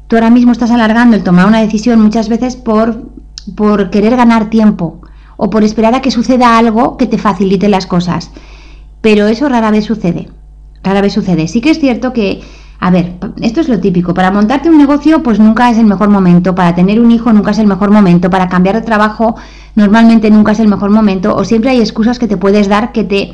Tú 0.08 0.16
ahora 0.16 0.30
mismo 0.30 0.54
estás 0.54 0.72
alargando 0.72 1.18
el 1.18 1.24
tomar 1.24 1.48
una 1.48 1.60
decisión 1.60 2.02
muchas 2.02 2.30
veces 2.30 2.56
por 2.56 3.12
por 3.58 3.90
querer 3.90 4.16
ganar 4.16 4.50
tiempo 4.50 5.02
o 5.36 5.50
por 5.50 5.66
esperar 5.66 5.94
a 5.96 6.02
que 6.02 6.12
suceda 6.12 6.58
algo 6.58 6.96
que 6.96 7.08
te 7.08 7.18
facilite 7.18 7.68
las 7.68 7.88
cosas. 7.88 8.32
Pero 9.04 9.28
eso 9.28 9.50
rara 9.50 9.70
vez 9.70 9.84
sucede. 9.84 10.30
Rara 10.82 11.02
vez 11.02 11.12
sucede. 11.12 11.50
Sí 11.50 11.60
que 11.60 11.72
es 11.72 11.80
cierto 11.80 12.14
que, 12.14 12.42
a 12.80 12.90
ver, 12.90 13.18
esto 13.42 13.60
es 13.60 13.68
lo 13.68 13.82
típico. 13.82 14.14
Para 14.14 14.32
montarte 14.32 14.70
un 14.70 14.78
negocio, 14.78 15.22
pues 15.22 15.40
nunca 15.40 15.70
es 15.70 15.78
el 15.78 15.86
mejor 15.86 16.10
momento. 16.10 16.56
Para 16.56 16.74
tener 16.74 17.02
un 17.02 17.12
hijo, 17.12 17.34
nunca 17.34 17.52
es 17.52 17.60
el 17.60 17.68
mejor 17.68 17.92
momento. 17.92 18.30
Para 18.30 18.48
cambiar 18.48 18.76
de 18.76 18.82
trabajo, 18.82 19.36
normalmente 19.76 20.32
nunca 20.32 20.54
es 20.54 20.62
el 20.62 20.70
mejor 20.70 20.90
momento. 20.90 21.36
O 21.36 21.44
siempre 21.44 21.72
hay 21.72 21.82
excusas 21.82 22.18
que 22.18 22.30
te 22.30 22.38
puedes 22.38 22.70
dar 22.70 22.94
que 22.94 23.04
te 23.04 23.34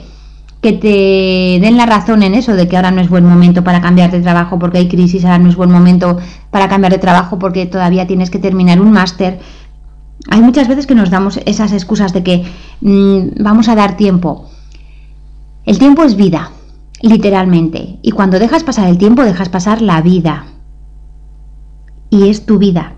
que 0.62 0.74
te 0.74 1.64
den 1.64 1.78
la 1.78 1.86
razón 1.86 2.24
en 2.24 2.34
eso 2.34 2.54
de 2.54 2.68
que 2.68 2.76
ahora 2.76 2.92
no 2.92 3.00
es 3.00 3.08
buen 3.08 3.24
momento 3.24 3.64
para 3.64 3.80
cambiar 3.80 4.12
de 4.12 4.20
trabajo 4.20 4.60
porque 4.60 4.80
hay 4.80 4.90
crisis, 4.90 5.24
ahora 5.24 5.40
no 5.40 5.48
es 5.48 5.56
buen 5.56 5.72
momento 5.72 6.18
para 6.50 6.68
cambiar 6.68 6.92
de 6.92 6.98
trabajo 6.98 7.40
porque 7.40 7.66
todavía 7.66 8.08
tienes 8.08 8.30
que 8.30 8.40
terminar 8.40 8.82
un 8.82 8.92
máster. 8.92 9.40
Hay 10.30 10.42
muchas 10.42 10.68
veces 10.68 10.88
que 10.88 10.96
nos 10.96 11.12
damos 11.12 11.40
esas 11.46 11.72
excusas 11.74 12.12
de 12.12 12.24
que 12.24 12.44
mm, 12.82 13.42
vamos 13.42 13.70
a 13.70 13.76
dar 13.76 13.96
tiempo. 13.96 14.50
El 15.70 15.78
tiempo 15.78 16.02
es 16.02 16.16
vida, 16.16 16.50
literalmente. 17.00 18.00
Y 18.02 18.10
cuando 18.10 18.40
dejas 18.40 18.64
pasar 18.64 18.90
el 18.90 18.98
tiempo, 18.98 19.22
dejas 19.22 19.50
pasar 19.50 19.84
la 19.84 20.02
vida. 20.02 20.48
Y 22.10 22.28
es 22.28 22.48
tu 22.48 22.58
vida. 22.58 22.96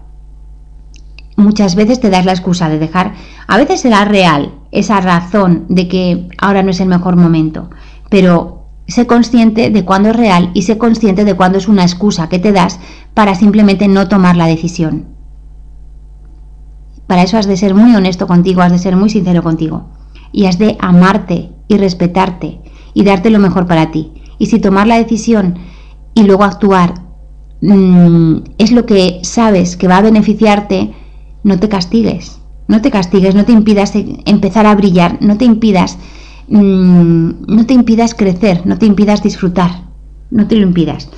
Muchas 1.36 1.76
veces 1.76 2.00
te 2.00 2.10
das 2.10 2.24
la 2.24 2.32
excusa 2.32 2.70
de 2.70 2.80
dejar, 2.80 3.14
a 3.46 3.58
veces 3.58 3.82
será 3.82 4.06
real 4.06 4.54
esa 4.72 5.02
razón 5.02 5.66
de 5.68 5.90
que 5.90 6.30
ahora 6.38 6.64
no 6.64 6.72
es 6.72 6.80
el 6.80 6.88
mejor 6.88 7.18
momento, 7.18 7.70
pero 8.10 8.68
sé 8.88 9.06
consciente 9.06 9.70
de 9.70 9.84
cuándo 9.84 10.12
es 10.12 10.16
real 10.16 10.52
y 10.54 10.62
sé 10.62 10.78
consciente 10.78 11.26
de 11.26 11.34
cuándo 11.34 11.58
es 11.58 11.68
una 11.68 11.84
excusa 11.84 12.30
que 12.30 12.40
te 12.40 12.54
das 12.54 12.80
para 13.14 13.36
simplemente 13.36 13.90
no 13.90 14.08
tomar 14.08 14.38
la 14.38 14.48
decisión. 14.48 15.08
Para 17.06 17.24
eso 17.24 17.38
has 17.38 17.48
de 17.48 17.58
ser 17.58 17.76
muy 17.76 17.94
honesto 17.94 18.28
contigo, 18.28 18.62
has 18.62 18.72
de 18.72 18.80
ser 18.80 18.96
muy 18.96 19.10
sincero 19.10 19.44
contigo. 19.44 19.90
Y 20.32 20.46
has 20.46 20.58
de 20.58 20.78
amarte 20.80 21.52
y 21.68 21.78
respetarte 21.78 22.62
y 22.94 23.04
darte 23.04 23.30
lo 23.30 23.40
mejor 23.40 23.68
para 23.68 23.92
ti. 23.92 24.14
Y 24.38 24.48
si 24.48 24.60
tomar 24.60 24.88
la 24.88 24.98
decisión 24.98 25.60
y 26.14 26.24
luego 26.24 26.44
actuar 26.44 26.94
mm, 27.62 28.38
es 28.58 28.72
lo 28.72 28.86
que 28.86 29.20
sabes 29.24 29.78
que 29.78 29.88
va 29.88 29.98
a 29.98 30.02
beneficiarte, 30.02 30.94
no 31.44 31.60
te 31.60 31.70
castigues. 31.70 32.40
No 32.68 32.82
te 32.82 32.92
castigues, 32.92 33.36
no 33.36 33.44
te 33.44 33.52
impidas 33.52 33.94
empezar 33.96 34.66
a 34.66 34.76
brillar, 34.76 35.18
no 35.22 35.38
te 35.38 35.44
impidas, 35.44 35.98
mm, 36.48 37.32
no 37.48 37.66
te 37.66 37.74
impidas 37.74 38.16
crecer, 38.16 38.66
no 38.66 38.78
te 38.78 38.86
impidas 38.86 39.22
disfrutar, 39.22 39.90
no 40.30 40.48
te 40.48 40.56
lo 40.56 40.64
impidas. 40.64 41.10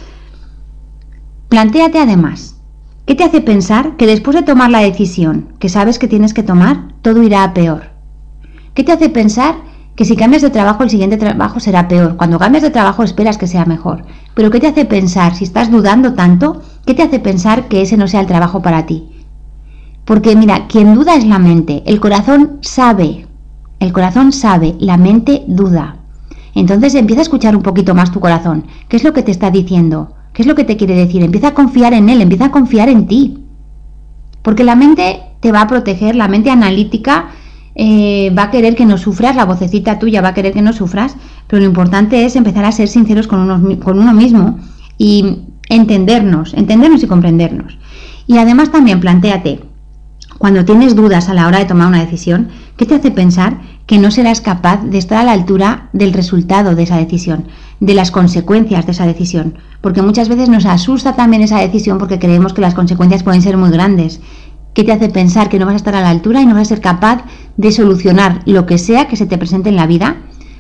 Plantéate 1.50 2.00
además, 2.00 2.54
¿Qué 3.06 3.16
te 3.16 3.26
hace 3.26 3.42
pensar 3.42 3.98
que 3.98 4.08
después 4.08 4.34
de 4.34 4.44
tomar 4.44 4.72
la 4.72 4.80
decisión 4.80 5.56
que 5.60 5.68
sabes 5.68 6.00
que 6.00 6.08
tienes 6.08 6.34
que 6.34 6.42
tomar, 6.42 6.94
todo 7.02 7.22
irá 7.22 7.44
a 7.44 7.54
peor? 7.54 7.93
¿Qué 8.74 8.84
te 8.84 8.92
hace 8.92 9.10
pensar 9.10 9.56
que 9.96 10.04
si 10.04 10.16
cambias 10.16 10.42
de 10.42 10.50
trabajo 10.50 10.82
el 10.82 10.90
siguiente 10.90 11.18
trabajo 11.18 11.60
será 11.60 11.88
peor? 11.88 12.18
Cuando 12.18 12.40
cambias 12.40 12.64
de 12.64 12.72
trabajo 12.72 13.04
esperas 13.04 13.38
que 13.38 13.46
sea 13.46 13.66
mejor. 13.66 14.04
Pero 14.34 14.50
¿qué 14.50 14.60
te 14.60 14.68
hace 14.68 14.86
pensar, 14.86 15.36
si 15.36 15.44
estás 15.44 15.70
dudando 15.70 16.14
tanto, 16.14 16.62
qué 16.86 16.96
te 16.96 17.04
hace 17.04 17.20
pensar 17.20 17.68
que 17.68 17.84
ese 17.84 17.98
no 17.98 18.08
sea 18.08 18.22
el 18.22 18.28
trabajo 18.28 18.64
para 18.64 18.88
ti? 18.88 19.10
Porque 20.06 20.36
mira, 20.36 20.66
quien 20.68 20.96
duda 20.96 21.16
es 21.16 21.26
la 21.26 21.38
mente, 21.38 21.84
el 21.86 22.00
corazón 22.00 22.58
sabe, 22.62 23.28
el 23.80 23.94
corazón 23.94 24.32
sabe, 24.32 24.76
la 24.80 24.98
mente 24.98 25.44
duda. 25.48 25.98
Entonces 26.56 26.96
empieza 26.96 27.22
a 27.22 27.24
escuchar 27.24 27.56
un 27.56 27.62
poquito 27.62 27.94
más 27.94 28.12
tu 28.12 28.20
corazón. 28.20 28.66
¿Qué 28.88 28.98
es 28.98 29.04
lo 29.04 29.14
que 29.14 29.22
te 29.22 29.32
está 29.32 29.52
diciendo? 29.52 30.16
¿Qué 30.34 30.42
es 30.42 30.48
lo 30.48 30.56
que 30.56 30.64
te 30.64 30.78
quiere 30.78 30.96
decir? 30.96 31.22
Empieza 31.22 31.50
a 31.50 31.54
confiar 31.54 31.94
en 31.94 32.10
él, 32.10 32.22
empieza 32.22 32.46
a 32.46 32.52
confiar 32.52 32.90
en 32.90 33.06
ti. 33.06 33.46
Porque 34.42 34.64
la 34.64 34.76
mente 34.76 35.22
te 35.42 35.52
va 35.52 35.62
a 35.62 35.68
proteger, 35.68 36.16
la 36.16 36.28
mente 36.28 36.50
analítica 36.50 37.28
eh, 37.76 38.32
va 38.38 38.44
a 38.44 38.52
querer 38.52 38.76
que 38.76 38.86
no 38.86 38.98
sufras, 38.98 39.36
la 39.36 39.46
vocecita 39.46 40.00
tuya 40.00 40.22
va 40.22 40.30
a 40.30 40.34
querer 40.34 40.54
que 40.54 40.62
no 40.62 40.74
sufras, 40.74 41.16
pero 41.48 41.62
lo 41.62 41.68
importante 41.68 42.26
es 42.26 42.36
empezar 42.36 42.66
a 42.66 42.72
ser 42.72 42.88
sinceros 42.88 43.28
con 43.28 43.40
uno, 43.40 43.80
con 43.80 44.00
uno 44.00 44.14
mismo 44.14 44.60
y 44.98 45.40
entendernos, 45.70 46.54
entendernos 46.54 47.04
y 47.04 47.08
comprendernos. 47.08 47.78
Y 48.28 48.38
además 48.38 48.72
también 48.72 49.00
planteate, 49.00 49.62
cuando 50.38 50.66
tienes 50.66 50.96
dudas 50.96 51.30
a 51.30 51.34
la 51.34 51.48
hora 51.48 51.60
de 51.60 51.66
tomar 51.66 51.88
una 51.88 52.02
decisión, 52.02 52.50
¿qué 52.76 52.86
te 52.86 52.96
hace 52.96 53.12
pensar 53.12 53.62
que 53.86 53.98
no 53.98 54.12
serás 54.12 54.42
capaz 54.42 54.84
de 54.84 54.98
estar 54.98 55.20
a 55.20 55.24
la 55.24 55.32
altura 55.32 55.90
del 55.94 56.14
resultado 56.14 56.76
de 56.76 56.84
esa 56.84 56.98
decisión, 56.98 57.48
de 57.80 57.94
las 57.94 58.12
consecuencias 58.12 58.86
de 58.86 58.92
esa 58.92 59.06
decisión? 59.06 59.56
Porque 59.82 60.02
muchas 60.02 60.30
veces 60.30 60.50
nos 60.50 60.66
asusta 60.66 61.16
también 61.16 61.44
esa 61.44 61.60
decisión 61.60 61.98
porque 61.98 62.20
creemos 62.20 62.54
que 62.54 62.62
las 62.62 62.74
consecuencias 62.74 63.24
pueden 63.24 63.42
ser 63.42 63.58
muy 63.58 63.70
grandes. 63.70 64.22
¿Qué 64.74 64.84
te 64.84 64.92
hace 64.92 65.10
pensar 65.10 65.50
que 65.50 65.60
no 65.60 65.66
vas 65.66 65.74
a 65.74 65.78
estar 65.78 65.96
a 65.96 66.02
la 66.02 66.10
altura 66.10 66.42
y 66.42 66.46
no 66.46 66.56
vas 66.56 66.64
a 66.64 66.66
ser 66.66 66.82
capaz 66.82 67.24
de 67.58 67.72
solucionar 67.72 68.42
lo 68.46 68.66
que 68.66 68.80
sea 68.80 69.08
que 69.08 69.16
se 69.16 69.28
te 69.28 69.38
presente 69.38 69.70
en 69.70 69.76
la 69.76 69.86
vida 69.86 70.18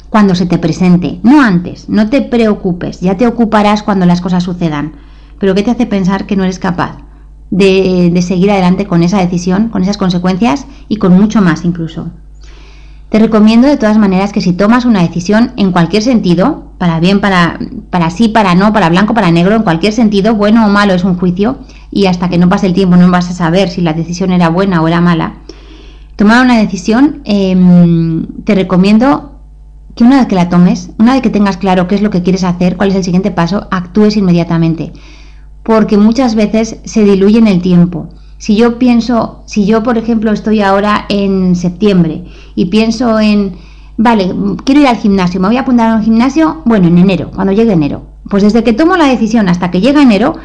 cuando 0.09 0.35
se 0.35 0.45
te 0.45 0.59
presente? 0.59 1.19
No 1.23 1.41
antes, 1.41 1.89
no 1.89 2.09
te 2.09 2.21
preocupes, 2.21 3.01
ya 3.01 3.17
te 3.17 3.25
ocuparás 3.25 3.81
cuando 3.81 4.05
las 4.05 4.21
cosas 4.21 4.43
sucedan. 4.43 4.93
Pero 5.39 5.55
¿qué 5.55 5.63
te 5.63 5.71
hace 5.71 5.87
pensar 5.87 6.27
que 6.27 6.35
no 6.35 6.43
eres 6.43 6.59
capaz 6.59 6.97
de, 7.49 8.11
de 8.13 8.21
seguir 8.21 8.51
adelante 8.51 8.85
con 8.85 9.01
esa 9.01 9.17
decisión, 9.17 9.69
con 9.69 9.81
esas 9.81 9.97
consecuencias 9.97 10.67
y 10.87 10.97
con 10.97 11.13
mucho 11.13 11.41
más 11.41 11.65
incluso? 11.65 12.11
Te 13.09 13.19
recomiendo 13.19 13.67
de 13.67 13.77
todas 13.77 13.97
maneras 13.97 14.31
que 14.31 14.41
si 14.41 14.53
tomas 14.53 14.85
una 14.85 15.01
decisión 15.01 15.51
en 15.55 15.71
cualquier 15.71 16.01
sentido, 16.03 16.71
para 16.77 16.99
bien, 16.99 17.19
para, 17.19 17.59
para 17.89 18.09
sí, 18.09 18.27
para 18.27 18.55
no, 18.55 18.73
para 18.73 18.89
blanco, 18.89 19.13
para 19.13 19.31
negro, 19.31 19.55
en 19.55 19.61
cualquier 19.63 19.93
sentido, 19.93 20.35
bueno 20.35 20.65
o 20.65 20.69
malo 20.69 20.93
es 20.93 21.03
un 21.03 21.15
juicio 21.15 21.57
y 21.93 22.07
hasta 22.07 22.27
que 22.27 22.37
no 22.37 22.49
pase 22.49 22.65
el 22.65 22.73
tiempo 22.73 22.95
no 22.95 23.09
vas 23.11 23.29
a 23.29 23.33
saber 23.33 23.69
si 23.69 23.81
la 23.81 23.93
decisión 23.93 24.31
era 24.31 24.49
buena 24.49 24.81
o 24.81 24.87
era 24.87 24.99
mala. 24.99 25.35
Tomar 26.15 26.43
una 26.43 26.57
decisión, 26.57 27.21
em, 27.25 28.25
te 28.43 28.55
recomiendo 28.55 29.39
que 29.95 30.03
una 30.03 30.17
vez 30.17 30.27
que 30.27 30.35
la 30.35 30.49
tomes, 30.49 30.89
una 30.97 31.13
vez 31.13 31.21
que 31.21 31.29
tengas 31.29 31.57
claro 31.57 31.87
qué 31.87 31.95
es 31.95 32.01
lo 32.01 32.09
que 32.09 32.23
quieres 32.23 32.43
hacer, 32.43 32.77
cuál 32.77 32.89
es 32.89 32.95
el 32.95 33.03
siguiente 33.03 33.29
paso, 33.29 33.67
actúes 33.69 34.17
inmediatamente. 34.17 34.91
Porque 35.61 35.97
muchas 35.97 36.33
veces 36.35 36.77
se 36.83 37.03
diluye 37.03 37.39
en 37.39 37.47
el 37.47 37.61
tiempo 37.61 38.09
Si 38.37 38.57
yo 38.57 38.77
pienso, 38.77 39.43
si 39.45 39.65
yo 39.65 39.83
por 39.83 39.97
ejemplo 39.97 40.31
estoy 40.31 40.61
ahora 40.61 41.05
en 41.09 41.55
septiembre 41.55 42.25
y 42.55 42.65
pienso 42.65 43.19
en, 43.19 43.55
vale, 43.97 44.33
quiero 44.65 44.81
ir 44.81 44.87
al 44.87 44.97
gimnasio, 44.97 45.39
me 45.39 45.47
voy 45.47 45.57
a 45.57 45.61
apuntar 45.61 45.89
a 45.89 45.95
un 45.95 46.03
gimnasio, 46.03 46.61
bueno, 46.65 46.87
en 46.87 46.97
enero, 46.97 47.31
cuando 47.33 47.53
llegue 47.53 47.71
enero. 47.71 48.01
Pues 48.29 48.43
desde 48.43 48.63
que 48.63 48.73
tomo 48.73 48.97
la 48.97 49.05
decisión 49.05 49.47
hasta 49.47 49.71
que 49.71 49.79
llega 49.79 50.01
enero, 50.01 50.35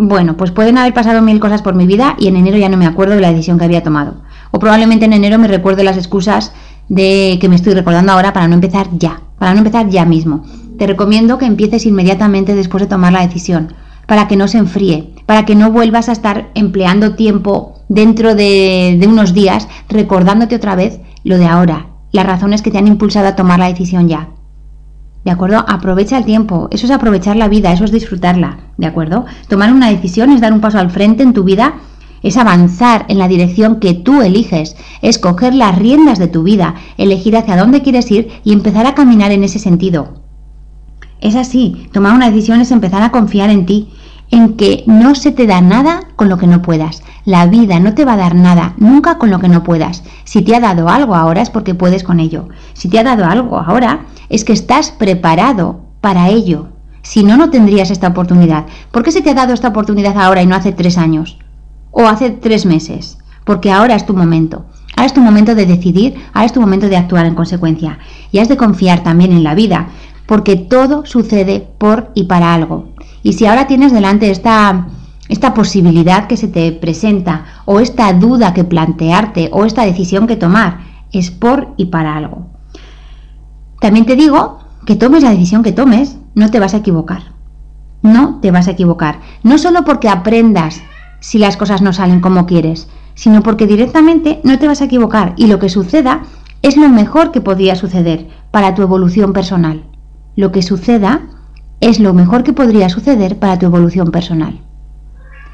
bueno, 0.00 0.36
pues 0.36 0.52
pueden 0.52 0.78
haber 0.78 0.94
pasado 0.94 1.20
mil 1.22 1.40
cosas 1.40 1.60
por 1.60 1.74
mi 1.74 1.84
vida 1.84 2.14
y 2.20 2.28
en 2.28 2.36
enero 2.36 2.56
ya 2.56 2.68
no 2.68 2.76
me 2.76 2.86
acuerdo 2.86 3.16
de 3.16 3.20
la 3.20 3.32
decisión 3.32 3.58
que 3.58 3.64
había 3.64 3.82
tomado. 3.82 4.14
O 4.52 4.60
probablemente 4.60 5.06
en 5.06 5.12
enero 5.12 5.40
me 5.40 5.48
recuerde 5.48 5.82
las 5.82 5.96
excusas 5.96 6.52
de 6.88 7.36
que 7.40 7.48
me 7.48 7.56
estoy 7.56 7.74
recordando 7.74 8.12
ahora 8.12 8.32
para 8.32 8.46
no 8.46 8.54
empezar 8.54 8.86
ya, 8.92 9.22
para 9.40 9.54
no 9.54 9.58
empezar 9.58 9.88
ya 9.88 10.04
mismo. 10.04 10.44
Te 10.78 10.86
recomiendo 10.86 11.36
que 11.36 11.46
empieces 11.46 11.84
inmediatamente 11.84 12.54
después 12.54 12.80
de 12.80 12.86
tomar 12.86 13.12
la 13.12 13.26
decisión, 13.26 13.74
para 14.06 14.28
que 14.28 14.36
no 14.36 14.46
se 14.46 14.58
enfríe, 14.58 15.14
para 15.26 15.44
que 15.44 15.56
no 15.56 15.72
vuelvas 15.72 16.08
a 16.08 16.12
estar 16.12 16.48
empleando 16.54 17.16
tiempo 17.16 17.80
dentro 17.88 18.36
de, 18.36 18.98
de 19.00 19.06
unos 19.08 19.34
días 19.34 19.66
recordándote 19.88 20.54
otra 20.54 20.76
vez 20.76 21.00
lo 21.24 21.38
de 21.38 21.46
ahora, 21.46 21.88
las 22.12 22.24
razones 22.24 22.62
que 22.62 22.70
te 22.70 22.78
han 22.78 22.86
impulsado 22.86 23.26
a 23.26 23.34
tomar 23.34 23.58
la 23.58 23.66
decisión 23.66 24.06
ya. 24.06 24.28
¿De 25.28 25.32
acuerdo? 25.32 25.62
Aprovecha 25.68 26.16
el 26.16 26.24
tiempo. 26.24 26.68
Eso 26.70 26.86
es 26.86 26.90
aprovechar 26.90 27.36
la 27.36 27.48
vida, 27.48 27.70
eso 27.70 27.84
es 27.84 27.92
disfrutarla. 27.92 28.60
¿De 28.78 28.86
acuerdo? 28.86 29.26
Tomar 29.46 29.74
una 29.74 29.90
decisión 29.90 30.30
es 30.30 30.40
dar 30.40 30.54
un 30.54 30.62
paso 30.62 30.78
al 30.78 30.90
frente 30.90 31.22
en 31.22 31.34
tu 31.34 31.44
vida, 31.44 31.74
es 32.22 32.38
avanzar 32.38 33.04
en 33.08 33.18
la 33.18 33.28
dirección 33.28 33.78
que 33.78 33.92
tú 33.92 34.22
eliges, 34.22 34.74
es 35.02 35.18
coger 35.18 35.54
las 35.54 35.76
riendas 35.76 36.18
de 36.18 36.28
tu 36.28 36.44
vida, 36.44 36.76
elegir 36.96 37.36
hacia 37.36 37.58
dónde 37.58 37.82
quieres 37.82 38.10
ir 38.10 38.40
y 38.42 38.54
empezar 38.54 38.86
a 38.86 38.94
caminar 38.94 39.30
en 39.30 39.44
ese 39.44 39.58
sentido. 39.58 40.14
Es 41.20 41.36
así, 41.36 41.88
tomar 41.92 42.14
una 42.14 42.30
decisión 42.30 42.62
es 42.62 42.70
empezar 42.70 43.02
a 43.02 43.10
confiar 43.10 43.50
en 43.50 43.66
ti, 43.66 43.90
en 44.30 44.54
que 44.54 44.82
no 44.86 45.14
se 45.14 45.30
te 45.30 45.46
da 45.46 45.60
nada 45.60 46.04
con 46.16 46.30
lo 46.30 46.38
que 46.38 46.46
no 46.46 46.62
puedas. 46.62 47.02
La 47.28 47.44
vida 47.44 47.78
no 47.78 47.92
te 47.92 48.06
va 48.06 48.14
a 48.14 48.16
dar 48.16 48.34
nada 48.34 48.72
nunca 48.78 49.18
con 49.18 49.28
lo 49.28 49.38
que 49.38 49.50
no 49.50 49.62
puedas. 49.62 50.02
Si 50.24 50.40
te 50.40 50.56
ha 50.56 50.60
dado 50.60 50.88
algo 50.88 51.14
ahora 51.14 51.42
es 51.42 51.50
porque 51.50 51.74
puedes 51.74 52.02
con 52.02 52.20
ello. 52.20 52.48
Si 52.72 52.88
te 52.88 52.98
ha 52.98 53.04
dado 53.04 53.26
algo 53.26 53.58
ahora 53.58 54.06
es 54.30 54.46
que 54.46 54.54
estás 54.54 54.92
preparado 54.92 55.82
para 56.00 56.30
ello. 56.30 56.68
Si 57.02 57.24
no, 57.24 57.36
no 57.36 57.50
tendrías 57.50 57.90
esta 57.90 58.08
oportunidad. 58.08 58.64
¿Por 58.90 59.02
qué 59.02 59.12
se 59.12 59.20
te 59.20 59.28
ha 59.28 59.34
dado 59.34 59.52
esta 59.52 59.68
oportunidad 59.68 60.16
ahora 60.16 60.40
y 60.40 60.46
no 60.46 60.56
hace 60.56 60.72
tres 60.72 60.96
años? 60.96 61.36
O 61.90 62.08
hace 62.08 62.30
tres 62.30 62.64
meses. 62.64 63.18
Porque 63.44 63.70
ahora 63.70 63.94
es 63.94 64.06
tu 64.06 64.14
momento. 64.14 64.64
Ahora 64.96 65.04
es 65.04 65.12
tu 65.12 65.20
momento 65.20 65.54
de 65.54 65.66
decidir, 65.66 66.14
ahora 66.32 66.46
es 66.46 66.54
tu 66.54 66.62
momento 66.62 66.88
de 66.88 66.96
actuar 66.96 67.26
en 67.26 67.34
consecuencia. 67.34 67.98
Y 68.32 68.38
has 68.38 68.48
de 68.48 68.56
confiar 68.56 69.02
también 69.02 69.32
en 69.32 69.44
la 69.44 69.54
vida, 69.54 69.88
porque 70.24 70.56
todo 70.56 71.04
sucede 71.04 71.68
por 71.76 72.10
y 72.14 72.24
para 72.24 72.54
algo. 72.54 72.94
Y 73.22 73.34
si 73.34 73.44
ahora 73.44 73.66
tienes 73.66 73.92
delante 73.92 74.30
esta, 74.30 74.86
esta 75.28 75.54
posibilidad 75.54 76.26
que 76.26 76.36
se 76.36 76.48
te 76.48 76.72
presenta, 76.72 77.44
o 77.64 77.80
esta 77.80 78.12
duda 78.12 78.54
que 78.54 78.64
plantearte, 78.64 79.50
o 79.52 79.64
esta 79.64 79.84
decisión 79.84 80.26
que 80.26 80.36
tomar, 80.36 80.80
es 81.12 81.30
por 81.30 81.74
y 81.76 81.86
para 81.86 82.16
algo. 82.16 82.46
También 83.80 84.06
te 84.06 84.16
digo 84.16 84.60
que 84.86 84.96
tomes 84.96 85.22
la 85.22 85.30
decisión 85.30 85.62
que 85.62 85.72
tomes, 85.72 86.18
no 86.34 86.50
te 86.50 86.60
vas 86.60 86.74
a 86.74 86.78
equivocar. 86.78 87.34
No 88.02 88.38
te 88.40 88.50
vas 88.50 88.68
a 88.68 88.72
equivocar. 88.72 89.20
No 89.42 89.58
solo 89.58 89.84
porque 89.84 90.08
aprendas 90.08 90.82
si 91.20 91.38
las 91.38 91.56
cosas 91.56 91.82
no 91.82 91.92
salen 91.92 92.20
como 92.20 92.46
quieres, 92.46 92.88
sino 93.14 93.42
porque 93.42 93.66
directamente 93.66 94.40
no 94.44 94.58
te 94.58 94.68
vas 94.68 94.80
a 94.80 94.84
equivocar 94.84 95.34
y 95.36 95.46
lo 95.46 95.58
que 95.58 95.68
suceda 95.68 96.22
es 96.62 96.76
lo 96.76 96.88
mejor 96.88 97.32
que 97.32 97.40
podría 97.40 97.74
suceder 97.74 98.28
para 98.50 98.74
tu 98.74 98.82
evolución 98.82 99.32
personal. 99.32 99.84
Lo 100.36 100.52
que 100.52 100.62
suceda 100.62 101.22
es 101.80 102.00
lo 102.00 102.14
mejor 102.14 102.44
que 102.44 102.52
podría 102.52 102.88
suceder 102.88 103.38
para 103.38 103.58
tu 103.58 103.66
evolución 103.66 104.10
personal. 104.10 104.60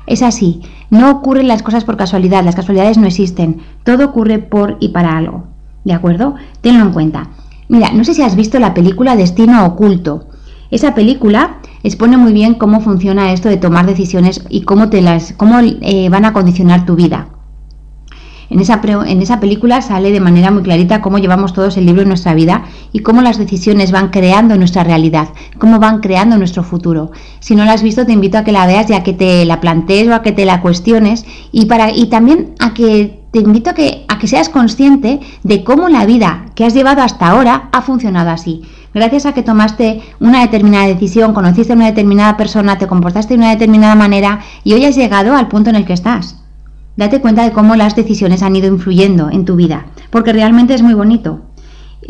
Es 0.06 0.22
así, 0.22 0.60
no 0.90 1.10
ocurren 1.10 1.48
las 1.48 1.62
cosas 1.62 1.84
por 1.84 1.96
casualidad, 1.96 2.44
las 2.44 2.56
casualidades 2.56 2.98
no 2.98 3.06
existen, 3.06 3.62
todo 3.84 4.04
ocurre 4.04 4.38
por 4.38 4.76
y 4.80 4.88
para 4.88 5.16
algo. 5.16 5.44
¿De 5.84 5.92
acuerdo? 5.92 6.34
Tenlo 6.60 6.84
en 6.84 6.92
cuenta. 6.92 7.30
Mira, 7.68 7.92
no 7.92 8.04
sé 8.04 8.14
si 8.14 8.22
has 8.22 8.36
visto 8.36 8.58
la 8.58 8.74
película 8.74 9.16
Destino 9.16 9.64
Oculto. 9.66 10.26
Esa 10.70 10.94
película 10.94 11.58
expone 11.82 12.16
muy 12.16 12.32
bien 12.32 12.54
cómo 12.54 12.80
funciona 12.80 13.32
esto 13.32 13.48
de 13.48 13.56
tomar 13.56 13.86
decisiones 13.86 14.44
y 14.48 14.62
cómo, 14.62 14.90
te 14.90 15.00
las, 15.00 15.32
cómo 15.34 15.60
eh, 15.60 16.08
van 16.10 16.24
a 16.24 16.32
condicionar 16.32 16.84
tu 16.84 16.96
vida. 16.96 17.28
En 18.50 18.60
esa, 18.60 18.80
en 19.06 19.22
esa 19.22 19.40
película 19.40 19.82
sale 19.82 20.12
de 20.12 20.20
manera 20.20 20.50
muy 20.50 20.62
clarita 20.62 21.00
cómo 21.00 21.18
llevamos 21.18 21.52
todos 21.52 21.76
el 21.76 21.86
libro 21.86 22.02
en 22.02 22.08
nuestra 22.08 22.34
vida 22.34 22.64
y 22.92 23.00
cómo 23.00 23.22
las 23.22 23.38
decisiones 23.38 23.90
van 23.90 24.10
creando 24.10 24.56
nuestra 24.56 24.84
realidad, 24.84 25.28
cómo 25.58 25.78
van 25.78 26.00
creando 26.00 26.36
nuestro 26.36 26.62
futuro. 26.62 27.10
Si 27.40 27.56
no 27.56 27.64
la 27.64 27.72
has 27.72 27.82
visto, 27.82 28.06
te 28.06 28.12
invito 28.12 28.38
a 28.38 28.44
que 28.44 28.52
la 28.52 28.66
veas 28.66 28.90
y 28.90 28.94
a 28.94 29.02
que 29.02 29.12
te 29.12 29.44
la 29.44 29.60
plantees 29.60 30.08
o 30.08 30.14
a 30.14 30.22
que 30.22 30.32
te 30.32 30.44
la 30.44 30.60
cuestiones 30.60 31.24
y, 31.52 31.66
para, 31.66 31.90
y 31.90 32.06
también 32.06 32.54
a 32.58 32.74
que 32.74 33.24
te 33.32 33.40
invito 33.40 33.70
a 33.70 33.74
que, 33.74 34.04
a 34.08 34.18
que 34.18 34.28
seas 34.28 34.48
consciente 34.48 35.18
de 35.42 35.64
cómo 35.64 35.88
la 35.88 36.06
vida 36.06 36.46
que 36.54 36.64
has 36.64 36.72
llevado 36.72 37.02
hasta 37.02 37.26
ahora 37.26 37.68
ha 37.72 37.82
funcionado 37.82 38.30
así. 38.30 38.62
Gracias 38.94 39.26
a 39.26 39.32
que 39.32 39.42
tomaste 39.42 40.02
una 40.20 40.40
determinada 40.42 40.86
decisión, 40.86 41.34
conociste 41.34 41.72
a 41.72 41.76
una 41.76 41.86
determinada 41.86 42.36
persona, 42.36 42.78
te 42.78 42.86
comportaste 42.86 43.34
de 43.34 43.38
una 43.38 43.50
determinada 43.50 43.96
manera 43.96 44.38
y 44.62 44.74
hoy 44.74 44.84
has 44.84 44.94
llegado 44.94 45.34
al 45.36 45.48
punto 45.48 45.70
en 45.70 45.76
el 45.76 45.84
que 45.84 45.94
estás. 45.94 46.43
Date 46.96 47.20
cuenta 47.20 47.42
de 47.42 47.52
cómo 47.52 47.74
las 47.74 47.96
decisiones 47.96 48.42
han 48.42 48.54
ido 48.54 48.68
influyendo 48.68 49.28
en 49.30 49.44
tu 49.44 49.56
vida, 49.56 49.86
porque 50.10 50.32
realmente 50.32 50.74
es 50.74 50.82
muy 50.82 50.94
bonito. 50.94 51.40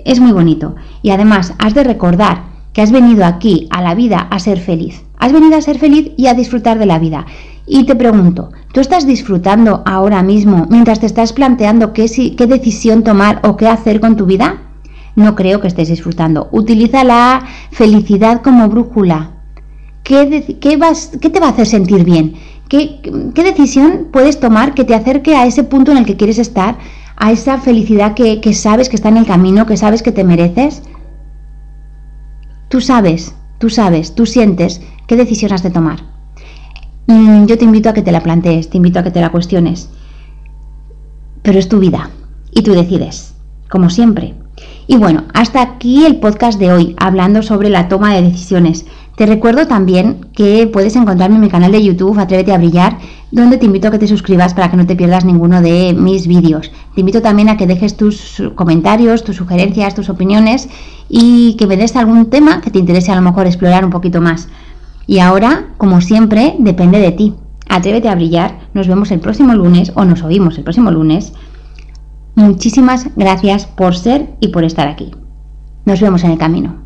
Es 0.05 0.21
muy 0.21 0.33
bonito. 0.33 0.75
Y 1.03 1.11
además, 1.11 1.55
has 1.59 1.75
de 1.75 1.85
recordar 1.85 2.43
que 2.75 2.83
has 2.83 2.93
venido 2.93 3.25
aquí 3.25 3.67
a 3.71 3.81
la 3.81 3.95
vida 3.95 4.19
a 4.19 4.39
ser 4.39 4.59
feliz. 4.59 5.03
Has 5.17 5.33
venido 5.33 5.57
a 5.57 5.63
ser 5.63 5.79
feliz 5.79 6.11
y 6.19 6.27
a 6.27 6.35
disfrutar 6.35 6.79
de 6.79 6.87
la 6.87 6.99
vida. 6.99 7.25
Y 7.67 7.85
te 7.85 7.95
pregunto, 7.95 8.51
¿tú 8.75 8.81
estás 8.81 9.07
disfrutando 9.07 9.83
ahora 9.87 10.23
mismo 10.23 10.67
mientras 10.69 11.01
te 11.01 11.07
estás 11.07 11.33
planteando 11.33 11.95
qué, 11.95 12.03
decisión 12.47 13.05
tomar 13.05 13.41
o 13.43 13.57
qué 13.57 13.69
hacer 13.69 14.01
con 14.01 14.17
tu 14.17 14.27
vida? 14.27 14.59
No 15.17 15.35
creo 15.35 15.61
que 15.61 15.69
estés 15.69 15.89
disfrutando. 15.89 16.49
Utiliza 16.53 17.05
la 17.05 17.45
felicidad 17.71 18.43
como 18.43 18.69
brújula. 18.69 19.31
¿Qué, 20.03 20.59
qué, 20.61 20.77
vas, 20.77 21.13
qué 21.21 21.31
te 21.31 21.41
va 21.41 21.47
a 21.47 21.51
hacer 21.51 21.67
sentir 21.67 22.05
bien? 22.05 22.35
¿Qué, 22.75 22.99
¿Qué, 23.33 23.45
decisión 23.45 24.09
puedes 24.13 24.41
tomar 24.41 24.75
que 24.75 24.83
te 24.83 24.97
acerque 24.97 25.37
a 25.37 25.47
ese 25.47 25.63
punto 25.63 25.93
en 25.93 25.99
el 25.99 26.05
que 26.05 26.17
quieres 26.17 26.41
estar? 26.41 26.77
A 27.15 27.31
esa 27.31 27.59
felicidad 27.59 28.15
que, 28.15 28.41
que 28.41 28.53
sabes 28.53 28.89
que 28.89 28.97
está 28.97 29.11
en 29.11 29.17
el 29.17 29.27
camino, 29.27 29.65
que 29.65 29.77
sabes 29.77 30.03
que 30.03 30.11
te 30.11 30.25
mereces. 30.25 30.83
Tú 32.69 32.81
sabes, 32.81 33.37
tú 33.59 33.71
sabes, 33.71 34.17
tú 34.17 34.27
sientes 34.27 34.83
qué 35.07 35.15
decisión 35.15 35.53
has 35.53 35.63
de 35.63 35.71
tomar. 35.71 36.01
Yo 37.47 37.57
te 37.57 37.65
invito 37.65 37.91
a 37.91 37.93
que 37.93 38.03
te 38.03 38.11
la 38.11 38.25
plantees, 38.25 38.69
te 38.71 38.79
invito 38.79 38.99
a 38.99 39.05
que 39.05 39.13
te 39.13 39.21
la 39.21 39.31
cuestiones. 39.31 39.89
Pero 41.43 41.61
es 41.61 41.69
tu 41.69 41.79
vida 41.79 42.11
y 42.51 42.63
tú 42.63 42.73
decides, 42.73 43.37
como 43.71 43.89
siempre. 43.89 44.35
Y 44.89 44.97
bueno, 44.97 45.25
hasta 45.33 45.63
aquí 45.63 46.05
el 46.05 46.17
podcast 46.17 46.59
de 46.59 46.73
hoy, 46.73 46.97
hablando 46.99 47.43
sobre 47.43 47.71
la 47.71 47.87
toma 47.87 48.15
de 48.15 48.23
decisiones. 48.23 48.85
Te 49.17 49.27
recuerdo 49.27 49.69
también 49.69 50.27
que 50.35 50.67
puedes 50.67 50.97
encontrarme 50.97 51.37
en 51.37 51.43
mi 51.43 51.49
canal 51.49 51.71
de 51.71 51.85
YouTube, 51.85 52.19
Atrévete 52.19 52.53
a 52.53 52.59
Brillar, 52.59 52.99
donde 53.31 53.59
te 53.59 53.67
invito 53.67 53.87
a 53.87 53.91
que 53.93 53.99
te 54.01 54.09
suscribas 54.09 54.55
para 54.55 54.71
que 54.71 54.77
no 54.77 54.87
te 54.87 54.97
pierdas 54.97 55.25
ninguno 55.25 55.63
de 55.63 55.95
mis 55.97 56.27
vídeos. 56.27 56.73
Te 56.95 57.01
invito 57.01 57.23
también 57.23 57.49
a 57.49 57.57
que 57.57 57.69
dejes 57.69 57.97
tus 57.97 58.43
comentarios, 58.57 59.23
tus 59.23 59.37
sugerencias, 59.37 59.95
tus 59.95 60.09
opiniones 60.09 60.69
y 61.09 61.55
que 61.55 61.69
me 61.69 61.77
des 61.77 61.95
algún 61.95 62.27
tema 62.27 62.61
que 62.61 62.71
te 62.71 62.81
interese 62.81 63.13
a 63.13 63.17
lo 63.17 63.23
mejor 63.23 63.47
explorar 63.47 63.85
un 63.85 63.93
poquito 63.93 64.21
más. 64.21 64.49
Y 65.07 65.21
ahora, 65.21 65.67
como 65.77 66.01
siempre, 66.01 66.57
depende 66.59 66.99
de 66.99 67.13
ti. 67.13 67.35
Atrévete 67.69 68.09
a 68.09 68.17
brillar. 68.17 68.69
Nos 68.75 68.89
vemos 68.89 69.13
el 69.13 69.21
próximo 69.21 69.55
lunes 69.55 69.93
o 69.95 70.05
nos 70.05 70.23
oímos 70.23 70.59
el 70.59 70.65
próximo 70.65 70.91
lunes. 70.91 71.33
Muchísimas 72.35 73.09
gracias 73.15 73.67
por 73.67 73.95
ser 73.95 74.31
y 74.41 74.49
por 74.49 74.65
estar 74.65 74.89
aquí. 74.89 75.13
Nos 75.85 76.01
vemos 76.01 76.25
en 76.25 76.33
el 76.33 76.39
camino. 76.39 76.84